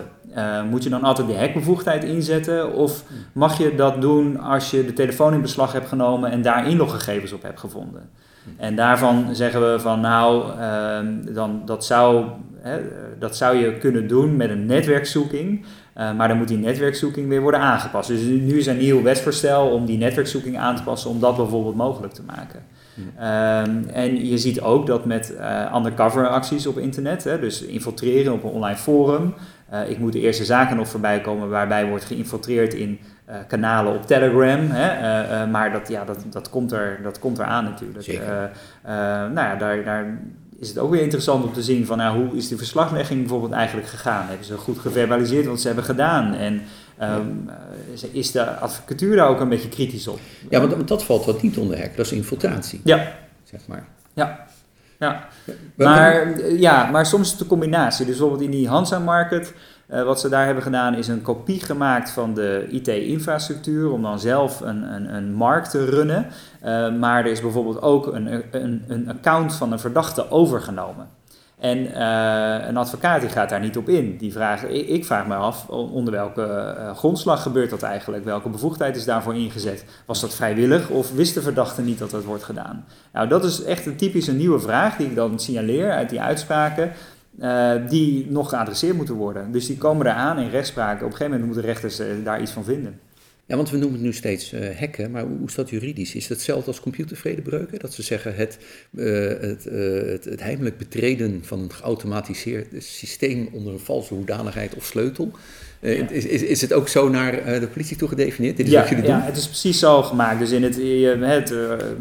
moet 0.71 0.83
je 0.83 0.91
dan 0.91 1.03
altijd 1.03 1.27
de 1.27 1.39
hackbevoegdheid 1.39 2.05
inzetten? 2.05 2.73
Of 2.73 3.05
mag 3.33 3.59
je 3.59 3.75
dat 3.75 4.01
doen 4.01 4.41
als 4.41 4.71
je 4.71 4.85
de 4.85 4.93
telefoon 4.93 5.35
in 5.35 5.41
beslag 5.41 5.73
hebt 5.73 5.89
genomen 5.89 6.31
en 6.31 6.43
daar 6.43 6.69
inloggegevens 6.69 7.33
op 7.33 7.43
hebt 7.43 7.61
gevonden? 7.61 8.11
En 8.57 8.77
daarvan 8.77 9.35
zeggen 9.35 9.73
we 9.73 9.81
van 9.81 10.01
nou, 10.01 10.59
ehm, 10.59 11.35
dan, 11.35 11.63
dat 11.65 11.85
zou 11.85 12.27
Hè, 12.65 12.81
dat 13.19 13.37
zou 13.37 13.57
je 13.57 13.79
kunnen 13.79 14.09
doen 14.09 14.37
met 14.37 14.51
een 14.51 14.67
netwerkzoeking. 14.67 15.65
Uh, 15.99 16.17
maar 16.17 16.29
dan 16.29 16.37
moet 16.37 16.49
die 16.49 16.59
netwerkzoeking 16.59 17.29
weer 17.29 17.41
worden 17.41 17.61
aangepast. 17.61 18.09
Dus 18.09 18.21
nu 18.21 18.59
is 18.59 18.67
er 18.67 18.73
een 18.73 18.79
nieuw 18.79 19.03
wetsvoorstel 19.03 19.69
om 19.71 19.87
die 19.87 19.99
netwerkzoeking 19.99 20.59
aan 20.59 20.77
te 20.77 20.83
passen, 20.83 21.11
om 21.11 21.21
dat 21.21 21.37
bijvoorbeeld 21.37 21.75
mogelijk 21.75 22.13
te 22.13 22.23
maken. 22.23 22.63
Um, 22.99 23.89
en 23.89 24.27
je 24.27 24.39
ziet 24.39 24.61
ook 24.61 24.87
dat 24.87 25.05
met 25.05 25.35
uh, 25.39 25.73
undercover 25.77 26.29
acties 26.29 26.67
op 26.67 26.79
internet, 26.79 27.25
hè, 27.25 27.39
dus 27.41 27.63
infiltreren 27.63 28.33
op 28.33 28.45
een 28.45 28.51
online 28.51 28.77
forum. 28.77 29.35
Uh, 29.73 29.91
ik 29.91 29.99
moet 29.99 30.13
de 30.13 30.21
eerste 30.21 30.45
zaken 30.45 30.77
nog 30.77 30.89
voorbij 30.89 31.21
komen 31.21 31.49
waarbij 31.49 31.89
wordt 31.89 32.05
geïnfiltreerd 32.05 32.75
in 32.75 32.99
kanalen 33.49 33.95
op 33.95 34.07
Telegram. 34.07 34.71
Hè, 34.71 35.47
maar 35.47 35.73
dat, 35.73 35.89
ja, 35.89 36.05
dat, 36.05 36.25
dat, 36.31 36.51
komt 36.51 36.73
er, 36.73 36.99
dat 37.03 37.19
komt 37.19 37.39
er 37.39 37.45
aan 37.45 37.65
natuurlijk. 37.65 38.07
nou 39.33 39.35
ja, 39.35 39.57
daar, 39.57 39.85
daar 39.85 40.19
is 40.59 40.69
het 40.69 40.79
ook 40.79 40.91
weer 40.91 41.03
interessant 41.03 41.45
om 41.45 41.53
te 41.53 41.63
zien 41.63 41.87
van 41.87 41.99
nou, 41.99 42.25
hoe 42.25 42.37
is 42.37 42.49
die 42.49 42.57
verslaglegging 42.57 43.21
bijvoorbeeld 43.21 43.53
eigenlijk 43.53 43.89
gegaan? 43.89 44.27
Hebben 44.27 44.47
ze 44.47 44.57
goed 44.57 44.79
geverbaliseerd 44.79 45.47
wat 45.47 45.61
ze 45.61 45.67
hebben 45.67 45.85
gedaan? 45.85 46.35
En 46.35 46.63
um, 47.03 47.51
is 48.13 48.31
de 48.31 48.57
advocatuur 48.57 49.17
daar 49.17 49.29
ook 49.29 49.41
een 49.41 49.49
beetje 49.49 49.69
kritisch 49.69 50.09
op? 50.09 50.19
Ja, 50.51 50.67
want, 50.67 50.89
dat 50.89 51.05
valt 51.05 51.25
wat 51.25 51.43
niet 51.43 51.57
onder 51.57 51.79
hek, 51.79 51.97
dat 51.97 52.07
is 52.07 52.13
infiltratie. 52.13 52.81
Ja. 52.85 53.13
Zeg 53.43 53.61
maar. 53.67 53.87
Ja. 54.13 54.47
Ja. 54.99 55.29
Maar, 55.75 56.41
ja, 56.53 56.91
maar 56.91 57.07
soms 57.07 57.27
is 57.27 57.33
het 57.33 57.41
een 57.41 57.47
combinatie. 57.47 58.07
Dus 58.07 58.17
bijvoorbeeld 58.17 58.45
in 58.45 58.57
die 58.57 58.69
Hansa 58.69 58.99
Market 58.99 59.53
uh, 59.91 60.03
wat 60.03 60.21
ze 60.21 60.29
daar 60.29 60.45
hebben 60.45 60.63
gedaan 60.63 60.95
is 60.95 61.09
een 61.09 61.23
kopie 61.23 61.61
gemaakt 61.61 62.11
van 62.11 62.35
de 62.35 62.67
IT-infrastructuur 62.71 63.91
om 63.91 64.03
dan 64.03 64.19
zelf 64.19 64.61
een, 64.61 64.95
een, 64.95 65.15
een 65.15 65.33
markt 65.33 65.71
te 65.71 65.85
runnen. 65.85 66.27
Uh, 66.65 66.95
maar 66.95 67.25
er 67.25 67.31
is 67.31 67.41
bijvoorbeeld 67.41 67.83
ook 67.83 68.07
een, 68.07 68.43
een, 68.51 68.85
een 68.89 69.09
account 69.09 69.55
van 69.55 69.73
een 69.73 69.79
verdachte 69.79 70.31
overgenomen. 70.31 71.09
En 71.59 71.79
uh, 71.79 72.67
een 72.67 72.77
advocaat 72.77 73.21
die 73.21 73.31
gaat 73.31 73.49
daar 73.49 73.61
niet 73.61 73.77
op 73.77 73.89
in. 73.89 74.17
Die 74.17 74.33
vraagt, 74.33 74.71
ik, 74.71 75.05
vraag 75.05 75.27
me 75.27 75.35
af 75.35 75.69
onder 75.69 76.13
welke 76.13 76.75
grondslag 76.97 77.43
gebeurt 77.43 77.71
dat 77.71 77.83
eigenlijk? 77.83 78.25
Welke 78.25 78.49
bevoegdheid 78.49 78.97
is 78.97 79.05
daarvoor 79.05 79.35
ingezet? 79.35 79.85
Was 80.07 80.21
dat 80.21 80.35
vrijwillig 80.35 80.89
of 80.89 81.13
wist 81.13 81.35
de 81.35 81.43
verdachte 81.43 81.83
niet 81.83 81.99
dat 81.99 82.11
dat 82.11 82.25
wordt 82.25 82.45
gedaan? 82.45 82.85
Nou, 83.13 83.29
dat 83.29 83.45
is 83.45 83.63
echt 83.63 83.87
een 83.87 83.97
typische 83.97 84.33
nieuwe 84.33 84.59
vraag 84.59 84.97
die 84.97 85.07
ik 85.07 85.15
dan 85.15 85.39
signaleer 85.39 85.93
uit 85.93 86.11
die 86.11 86.21
uitspraken. 86.21 86.93
Uh, 87.39 87.73
die 87.89 88.31
nog 88.31 88.49
geadresseerd 88.49 88.97
moeten 88.97 89.15
worden. 89.15 89.53
Dus 89.53 89.67
die 89.67 89.79
komen 89.79 90.07
eraan 90.07 90.39
in 90.39 90.51
rechtspraak. 90.51 90.97
Op 90.97 91.03
een 91.03 91.11
gegeven 91.11 91.31
moment 91.31 91.45
moeten 91.45 91.65
rechters 91.65 92.01
uh, 92.01 92.07
daar 92.25 92.41
iets 92.41 92.51
van 92.51 92.65
vinden. 92.65 93.01
Ja, 93.47 93.57
want 93.57 93.71
we 93.71 93.77
noemen 93.77 93.97
het 93.99 94.07
nu 94.07 94.13
steeds 94.13 94.53
uh, 94.53 94.79
hacken, 94.79 95.11
maar 95.11 95.23
hoe, 95.23 95.47
is 95.47 95.55
dat 95.55 95.71
juridisch? 95.71 96.15
Is 96.15 96.23
het 96.23 96.33
hetzelfde 96.33 96.67
als 96.67 96.81
computervredebreuken? 96.81 97.79
Dat 97.79 97.93
ze 97.93 98.03
zeggen 98.03 98.35
het, 98.35 98.59
het, 98.97 99.65
het, 99.65 100.25
het 100.25 100.43
heimelijk 100.43 100.79
betreden 100.79 101.41
van 101.45 101.61
een 101.61 101.73
geautomatiseerd 101.73 102.67
systeem 102.79 103.49
onder 103.53 103.73
een 103.73 103.79
valse 103.79 104.15
hoedanigheid 104.15 104.75
of 104.75 104.85
sleutel. 104.85 105.31
Uh, 105.81 106.11
is, 106.11 106.25
is, 106.25 106.43
is 106.43 106.61
het 106.61 106.73
ook 106.73 106.89
zo 106.89 107.09
naar 107.09 107.61
de 107.61 107.69
politie 107.73 107.97
toe 107.97 108.09
gedefinieerd? 108.09 108.57
Dit 108.57 108.67
is 108.67 108.73
ja, 108.73 108.81
wat 108.81 108.89
jullie 108.89 109.05
doen? 109.05 109.15
ja, 109.15 109.23
het 109.23 109.37
is 109.37 109.47
precies 109.47 109.79
zo 109.79 110.03
gemaakt. 110.03 110.39
Dus 110.39 110.51
in 110.51 110.63
het, 110.63 110.77
je, 110.77 111.17
het, 111.21 111.49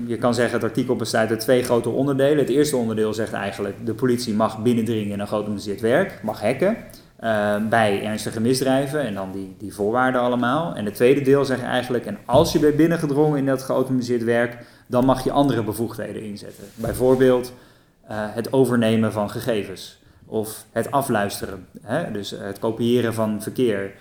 je 0.07 0.17
kan 0.17 0.33
zeggen 0.33 0.53
het 0.53 0.63
artikel 0.63 0.95
bestaat 0.95 1.29
uit 1.29 1.39
twee 1.39 1.63
grote 1.63 1.89
onderdelen. 1.89 2.37
Het 2.37 2.49
eerste 2.49 2.77
onderdeel 2.77 3.13
zegt 3.13 3.33
eigenlijk 3.33 3.75
de 3.85 3.93
politie 3.93 4.33
mag 4.33 4.61
binnendringen 4.61 5.13
in 5.13 5.19
een 5.19 5.27
geautomatiseerd 5.27 5.81
werk, 5.81 6.19
mag 6.21 6.41
hacken. 6.41 6.77
Bij 7.69 8.03
ernstige 8.03 8.41
misdrijven 8.41 9.01
en 9.01 9.13
dan 9.13 9.31
die, 9.31 9.55
die 9.57 9.73
voorwaarden 9.73 10.21
allemaal. 10.21 10.75
En 10.75 10.85
het 10.85 10.95
tweede 10.95 11.21
deel 11.21 11.45
zegt 11.45 11.61
eigenlijk, 11.61 12.05
en 12.05 12.17
als 12.25 12.51
je 12.51 12.59
bent 12.59 12.75
binnengedrongen 12.75 13.37
in 13.37 13.45
dat 13.45 13.61
geautomatiseerd 13.61 14.23
werk, 14.23 14.57
dan 14.87 15.05
mag 15.05 15.23
je 15.23 15.31
andere 15.31 15.63
bevoegdheden 15.63 16.21
inzetten. 16.21 16.63
Bijvoorbeeld 16.75 17.53
het 18.07 18.53
overnemen 18.53 19.11
van 19.11 19.29
gegevens 19.29 20.01
of 20.25 20.65
het 20.71 20.91
afluisteren. 20.91 21.67
Hè? 21.81 22.11
Dus 22.11 22.31
het 22.31 22.59
kopiëren 22.59 23.13
van 23.13 23.41
verkeer, 23.41 23.91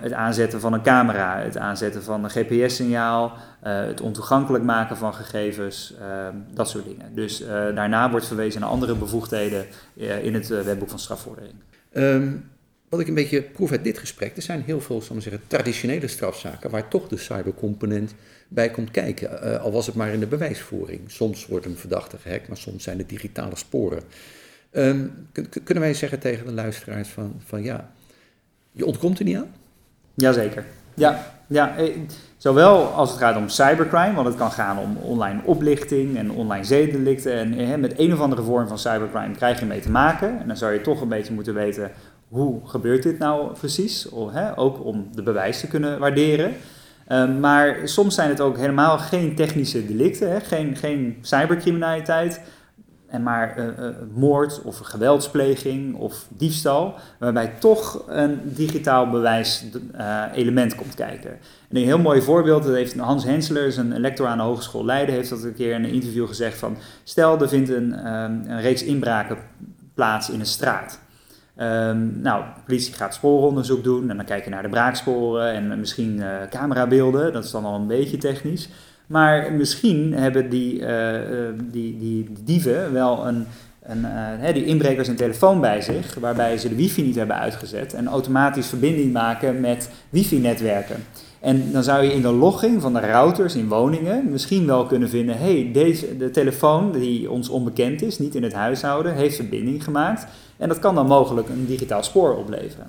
het 0.00 0.12
aanzetten 0.12 0.60
van 0.60 0.72
een 0.72 0.82
camera, 0.82 1.38
het 1.38 1.56
aanzetten 1.56 2.02
van 2.02 2.24
een 2.24 2.30
GPS-signaal, 2.30 3.32
het 3.60 4.00
ontoegankelijk 4.00 4.64
maken 4.64 4.96
van 4.96 5.14
gegevens, 5.14 5.94
uh, 6.00 6.06
dat 6.54 6.68
soort 6.68 6.84
dingen. 6.84 7.14
Dus 7.14 7.44
daarna 7.74 8.10
wordt 8.10 8.26
verwezen 8.26 8.60
naar 8.60 8.70
andere 8.70 8.94
bevoegdheden 8.94 9.66
in 10.22 10.34
het 10.34 10.48
wetboek 10.48 10.88
van 10.88 10.98
strafvordering. 10.98 11.54
Um, 11.92 12.44
wat 12.88 13.00
ik 13.00 13.08
een 13.08 13.14
beetje 13.14 13.42
proef 13.42 13.70
uit 13.70 13.84
dit 13.84 13.98
gesprek, 13.98 14.36
er 14.36 14.42
zijn 14.42 14.62
heel 14.62 14.80
veel 14.80 15.02
zal 15.02 15.20
zeggen, 15.20 15.42
traditionele 15.46 16.08
strafzaken 16.08 16.70
waar 16.70 16.88
toch 16.88 17.08
de 17.08 17.16
cybercomponent 17.16 18.14
bij 18.48 18.70
komt 18.70 18.90
kijken. 18.90 19.60
al 19.60 19.72
was 19.72 19.86
het 19.86 19.94
maar 19.94 20.12
in 20.12 20.20
de 20.20 20.26
bewijsvoering. 20.26 21.00
Soms 21.06 21.46
wordt 21.46 21.66
een 21.66 21.76
verdachte 21.76 22.18
gehackt, 22.18 22.48
maar 22.48 22.56
soms 22.56 22.82
zijn 22.82 22.98
het 22.98 23.08
digitale 23.08 23.56
sporen. 23.56 24.02
Um, 24.72 25.28
kunnen 25.64 25.82
wij 25.82 25.94
zeggen 25.94 26.18
tegen 26.18 26.46
de 26.46 26.52
luisteraars 26.52 27.08
van, 27.08 27.40
van 27.44 27.62
ja, 27.62 27.90
je 28.72 28.86
ontkomt 28.86 29.18
er 29.18 29.24
niet 29.24 29.36
aan? 29.36 29.50
Jazeker. 30.14 30.64
Ja, 30.94 31.34
ja, 31.46 31.76
eh, 31.76 31.96
zowel 32.36 32.84
als 32.84 33.10
het 33.10 33.18
gaat 33.18 33.36
om 33.36 33.48
cybercrime, 33.48 34.14
want 34.14 34.26
het 34.26 34.36
kan 34.36 34.50
gaan 34.50 34.78
om 34.78 34.96
online 34.96 35.40
oplichting 35.44 36.16
en 36.16 36.30
online 36.30 36.64
zedendelicten. 36.64 37.32
En 37.32 37.58
eh, 37.58 37.78
met 37.78 37.98
een 37.98 38.12
of 38.12 38.20
andere 38.20 38.42
vorm 38.42 38.68
van 38.68 38.78
cybercrime 38.78 39.34
krijg 39.34 39.60
je 39.60 39.66
mee 39.66 39.80
te 39.80 39.90
maken. 39.90 40.40
En 40.40 40.46
dan 40.46 40.56
zou 40.56 40.72
je 40.72 40.80
toch 40.80 41.00
een 41.00 41.08
beetje 41.08 41.34
moeten 41.34 41.54
weten 41.54 41.90
hoe 42.36 42.60
gebeurt 42.64 43.02
dit 43.02 43.18
nou 43.18 43.52
precies. 43.52 44.08
Of, 44.08 44.32
hè, 44.32 44.58
ook 44.58 44.84
om 44.84 45.08
de 45.14 45.22
bewijs 45.22 45.60
te 45.60 45.66
kunnen 45.66 45.98
waarderen. 45.98 46.54
Um, 47.12 47.40
maar 47.40 47.76
soms 47.84 48.14
zijn 48.14 48.28
het 48.28 48.40
ook 48.40 48.56
helemaal 48.56 48.98
geen 48.98 49.34
technische 49.34 49.86
delicten, 49.86 50.30
hè, 50.30 50.40
geen, 50.40 50.76
geen 50.76 51.18
cybercriminaliteit 51.20 52.40
en 53.06 53.22
maar 53.22 53.58
uh, 53.58 53.64
uh, 53.64 53.94
moord 54.14 54.62
of 54.62 54.78
gewelds,pleging 54.78 55.94
of 55.94 56.26
diefstal, 56.28 56.94
waarbij 57.18 57.52
toch 57.58 58.04
een 58.08 58.40
digitaal 58.44 59.10
bewijselement 59.10 60.72
uh, 60.72 60.78
komt 60.78 60.94
kijken. 60.94 61.30
En 61.68 61.76
een 61.76 61.84
heel 61.84 61.98
mooi 61.98 62.22
voorbeeld, 62.22 62.62
dat 62.62 62.74
heeft 62.74 62.98
Hans 62.98 63.24
Hensler, 63.24 63.78
een 63.78 64.00
lector 64.00 64.26
aan 64.26 64.38
de 64.38 64.44
Hogeschool 64.44 64.84
Leiden, 64.84 65.14
heeft 65.14 65.30
dat 65.30 65.42
een 65.42 65.54
keer 65.54 65.74
in 65.74 65.84
een 65.84 65.92
interview 65.92 66.26
gezegd 66.26 66.58
van, 66.58 66.76
stel 67.04 67.40
er 67.40 67.48
vindt 67.48 67.68
een, 67.68 68.12
um, 68.12 68.42
een 68.46 68.60
reeks 68.60 68.84
inbraken 68.84 69.38
plaats 69.94 70.30
in 70.30 70.40
een 70.40 70.46
straat. 70.46 70.98
Um, 71.60 72.20
nou, 72.20 72.44
de 72.54 72.60
politie 72.66 72.94
gaat 72.94 73.14
sporenonderzoek 73.14 73.84
doen 73.84 74.10
en 74.10 74.16
dan 74.16 74.26
kijk 74.26 74.44
je 74.44 74.50
naar 74.50 74.62
de 74.62 74.68
braaksporen 74.68 75.52
en 75.52 75.80
misschien 75.80 76.22
camerabeelden, 76.50 77.32
dat 77.32 77.44
is 77.44 77.50
dan 77.50 77.64
al 77.64 77.74
een 77.74 77.86
beetje 77.86 78.18
technisch. 78.18 78.68
Maar 79.06 79.52
misschien 79.52 80.12
hebben 80.12 80.48
die, 80.48 80.80
uh, 80.80 81.20
die, 81.70 81.98
die 81.98 82.28
dieven 82.44 82.92
wel 82.92 83.26
een, 83.26 83.46
een 83.82 84.06
die 84.52 84.64
inbrekers 84.64 85.08
een 85.08 85.16
telefoon 85.16 85.60
bij 85.60 85.80
zich, 85.80 86.14
waarbij 86.14 86.58
ze 86.58 86.68
de 86.68 86.74
wifi 86.74 87.02
niet 87.02 87.14
hebben 87.14 87.36
uitgezet 87.36 87.94
en 87.94 88.06
automatisch 88.06 88.66
verbinding 88.66 89.12
maken 89.12 89.60
met 89.60 89.90
wifi-netwerken. 90.10 91.04
En 91.46 91.72
dan 91.72 91.82
zou 91.82 92.04
je 92.04 92.12
in 92.12 92.22
de 92.22 92.32
logging 92.32 92.82
van 92.82 92.92
de 92.92 93.00
routers 93.00 93.54
in 93.54 93.68
woningen 93.68 94.30
misschien 94.30 94.66
wel 94.66 94.86
kunnen 94.86 95.08
vinden: 95.08 95.38
hey, 95.38 95.70
deze, 95.72 96.16
de 96.16 96.30
telefoon 96.30 96.92
die 96.92 97.30
ons 97.30 97.48
onbekend 97.48 98.02
is, 98.02 98.18
niet 98.18 98.34
in 98.34 98.42
het 98.42 98.52
huishouden, 98.52 99.14
heeft 99.14 99.36
verbinding 99.36 99.84
gemaakt. 99.84 100.26
En 100.56 100.68
dat 100.68 100.78
kan 100.78 100.94
dan 100.94 101.06
mogelijk 101.06 101.48
een 101.48 101.66
digitaal 101.66 102.02
spoor 102.02 102.36
opleveren. 102.36 102.86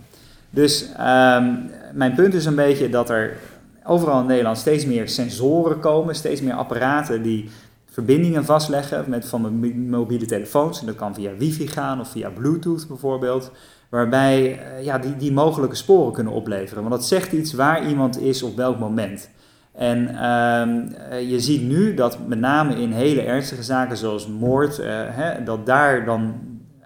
Dus 0.49 0.83
um, 0.83 1.69
mijn 1.93 2.13
punt 2.15 2.33
is 2.33 2.45
een 2.45 2.55
beetje 2.55 2.89
dat 2.89 3.09
er 3.09 3.37
overal 3.83 4.19
in 4.19 4.25
Nederland 4.25 4.57
steeds 4.57 4.85
meer 4.85 5.09
sensoren 5.09 5.79
komen, 5.79 6.15
steeds 6.15 6.41
meer 6.41 6.53
apparaten 6.53 7.21
die 7.21 7.49
verbindingen 7.89 8.45
vastleggen 8.45 9.05
met 9.07 9.25
van 9.25 9.71
mobiele 9.89 10.25
telefoons. 10.25 10.79
En 10.79 10.85
dat 10.85 10.95
kan 10.95 11.15
via 11.15 11.31
wifi 11.37 11.67
gaan 11.67 11.99
of 11.99 12.09
via 12.09 12.29
bluetooth 12.29 12.87
bijvoorbeeld. 12.87 13.51
Waarbij 13.89 14.41
uh, 14.51 14.83
ja, 14.83 14.97
die, 14.97 15.15
die 15.15 15.31
mogelijke 15.31 15.75
sporen 15.75 16.13
kunnen 16.13 16.33
opleveren. 16.33 16.83
Want 16.83 16.95
dat 16.95 17.05
zegt 17.05 17.31
iets 17.31 17.53
waar 17.53 17.87
iemand 17.87 18.21
is 18.21 18.43
op 18.43 18.55
welk 18.55 18.79
moment. 18.79 19.29
En 19.73 20.07
ehm, 20.07 20.87
eh, 21.09 21.29
je 21.29 21.39
ziet 21.39 21.61
nu 21.61 21.93
dat 21.93 22.17
met 22.27 22.39
name 22.39 22.75
in 22.75 22.91
hele 22.91 23.21
ernstige 23.21 23.63
zaken 23.63 23.97
zoals 23.97 24.27
moord, 24.27 24.77
hè, 25.11 25.43
dat 25.43 25.65
daar 25.65 26.05
dan 26.05 26.35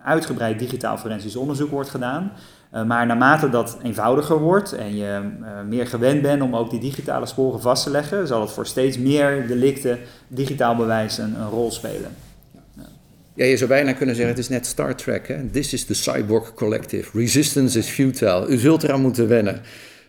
uitgebreid 0.04 0.60
digitaal 0.60 0.98
forensisch 0.98 1.36
onderzoek 1.36 1.72
wordt 1.72 1.90
gedaan. 1.90 2.32
Maar 2.86 3.06
naarmate 3.06 3.50
dat 3.50 3.78
eenvoudiger 3.84 4.40
wordt 4.40 4.74
en 4.74 4.96
je 4.96 5.22
meer 5.68 5.88
gewend 5.88 6.22
bent 6.22 6.42
om 6.42 6.56
ook 6.56 6.70
die 6.70 6.80
digitale 6.80 7.26
sporen 7.26 7.62
vast 7.62 7.84
te 7.84 7.90
leggen, 7.90 8.28
zal 8.28 8.42
het 8.42 8.52
voor 8.52 8.66
steeds 8.66 8.98
meer 8.98 9.48
delicten 9.48 10.00
digitaal 10.28 10.76
bewijs 10.76 11.18
een 11.18 11.50
rol 11.50 11.72
spelen. 11.72 12.12
Je 13.48 13.58
zou 13.58 13.70
bijna 13.70 13.94
kunnen 13.94 14.16
zeggen, 14.16 14.34
het 14.34 14.44
is 14.44 14.50
net 14.50 14.66
Star 14.66 14.96
Trek. 14.96 15.28
Hè? 15.28 15.50
This 15.50 15.74
is 15.74 15.86
the 15.86 15.94
Cyborg 15.94 16.54
Collective. 16.54 17.18
Resistance 17.18 17.78
is 17.78 17.88
futile. 17.88 18.48
U 18.48 18.58
zult 18.58 18.84
eraan 18.84 19.02
moeten 19.02 19.28
wennen. 19.28 19.62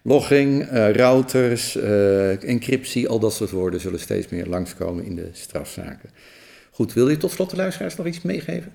Logging, 0.02 0.72
uh, 0.72 0.90
routers, 0.90 1.76
uh, 1.76 2.48
encryptie, 2.48 3.08
al 3.08 3.18
dat 3.18 3.32
soort 3.32 3.50
woorden 3.50 3.80
zullen 3.80 4.00
steeds 4.00 4.28
meer 4.28 4.46
langskomen 4.46 5.04
in 5.04 5.14
de 5.14 5.28
strafzaken. 5.32 6.10
Goed, 6.70 6.92
wil 6.92 7.08
je 7.08 7.16
tot 7.16 7.30
slot 7.30 7.50
de 7.50 7.56
luisteraars 7.56 7.96
nog 7.96 8.06
iets 8.06 8.22
meegeven? 8.22 8.72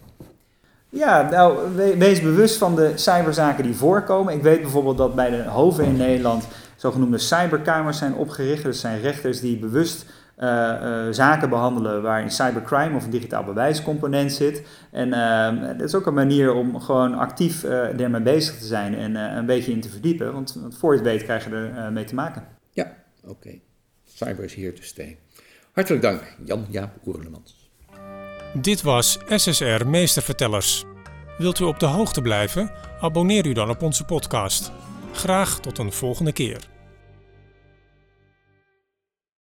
Ja, 0.89 1.29
nou, 1.29 1.75
wees 1.97 2.21
bewust 2.21 2.57
van 2.57 2.75
de 2.75 2.91
cyberzaken 2.95 3.63
die 3.63 3.75
voorkomen. 3.75 4.33
Ik 4.33 4.41
weet 4.41 4.61
bijvoorbeeld 4.61 4.97
dat 4.97 5.15
bij 5.15 5.29
de 5.29 5.43
hoven 5.43 5.85
in 5.85 5.97
Nederland 5.97 6.47
zogenoemde 6.75 7.17
cyberkamers 7.17 7.97
zijn 7.97 8.13
opgericht. 8.13 8.63
Dat 8.63 8.75
zijn 8.75 9.01
rechters 9.01 9.39
die 9.39 9.57
bewust 9.57 10.05
uh, 10.37 10.47
uh, 10.47 11.13
zaken 11.13 11.49
behandelen 11.49 12.01
waarin 12.01 12.31
cybercrime 12.31 12.95
of 12.95 13.03
een 13.03 13.09
digitaal 13.09 13.43
bewijscomponent 13.43 14.31
zit. 14.31 14.67
En 14.91 15.07
uh, 15.07 15.77
dat 15.77 15.87
is 15.87 15.95
ook 15.95 16.05
een 16.05 16.13
manier 16.13 16.53
om 16.53 16.79
gewoon 16.79 17.13
actief 17.13 17.63
ermee 17.63 18.21
bezig 18.21 18.57
te 18.57 18.65
zijn 18.65 18.95
en 18.95 19.15
een 19.15 19.45
beetje 19.45 19.71
in 19.71 19.81
te 19.81 19.89
verdiepen. 19.89 20.33
Want, 20.33 20.57
want, 20.61 20.77
voor 20.77 20.91
je 20.91 20.99
het 20.99 21.07
weet 21.07 21.23
krijg 21.23 21.43
je 21.43 21.49
er 21.49 21.91
mee 21.91 22.03
te 22.03 22.15
maken. 22.15 22.47
Ja, 22.71 22.93
oké. 23.23 23.59
Cyber 24.05 24.43
is 24.43 24.55
here 24.55 24.73
to 24.73 24.81
stay. 24.81 25.17
Hartelijk 25.71 26.03
dank, 26.03 26.35
Jan-Jaap 26.45 26.91
Oerlemans. 27.05 27.69
Dit 28.53 28.81
was 28.81 29.17
SSR 29.27 29.85
Meestervertellers. 29.85 30.83
Wilt 31.37 31.59
u 31.59 31.63
op 31.63 31.79
de 31.79 31.85
hoogte 31.85 32.21
blijven? 32.21 32.71
Abonneer 33.01 33.45
u 33.45 33.53
dan 33.53 33.69
op 33.69 33.81
onze 33.81 34.03
podcast. 34.03 34.71
Graag 35.13 35.59
tot 35.59 35.77
een 35.77 35.91
volgende 35.91 36.33
keer. 36.33 36.76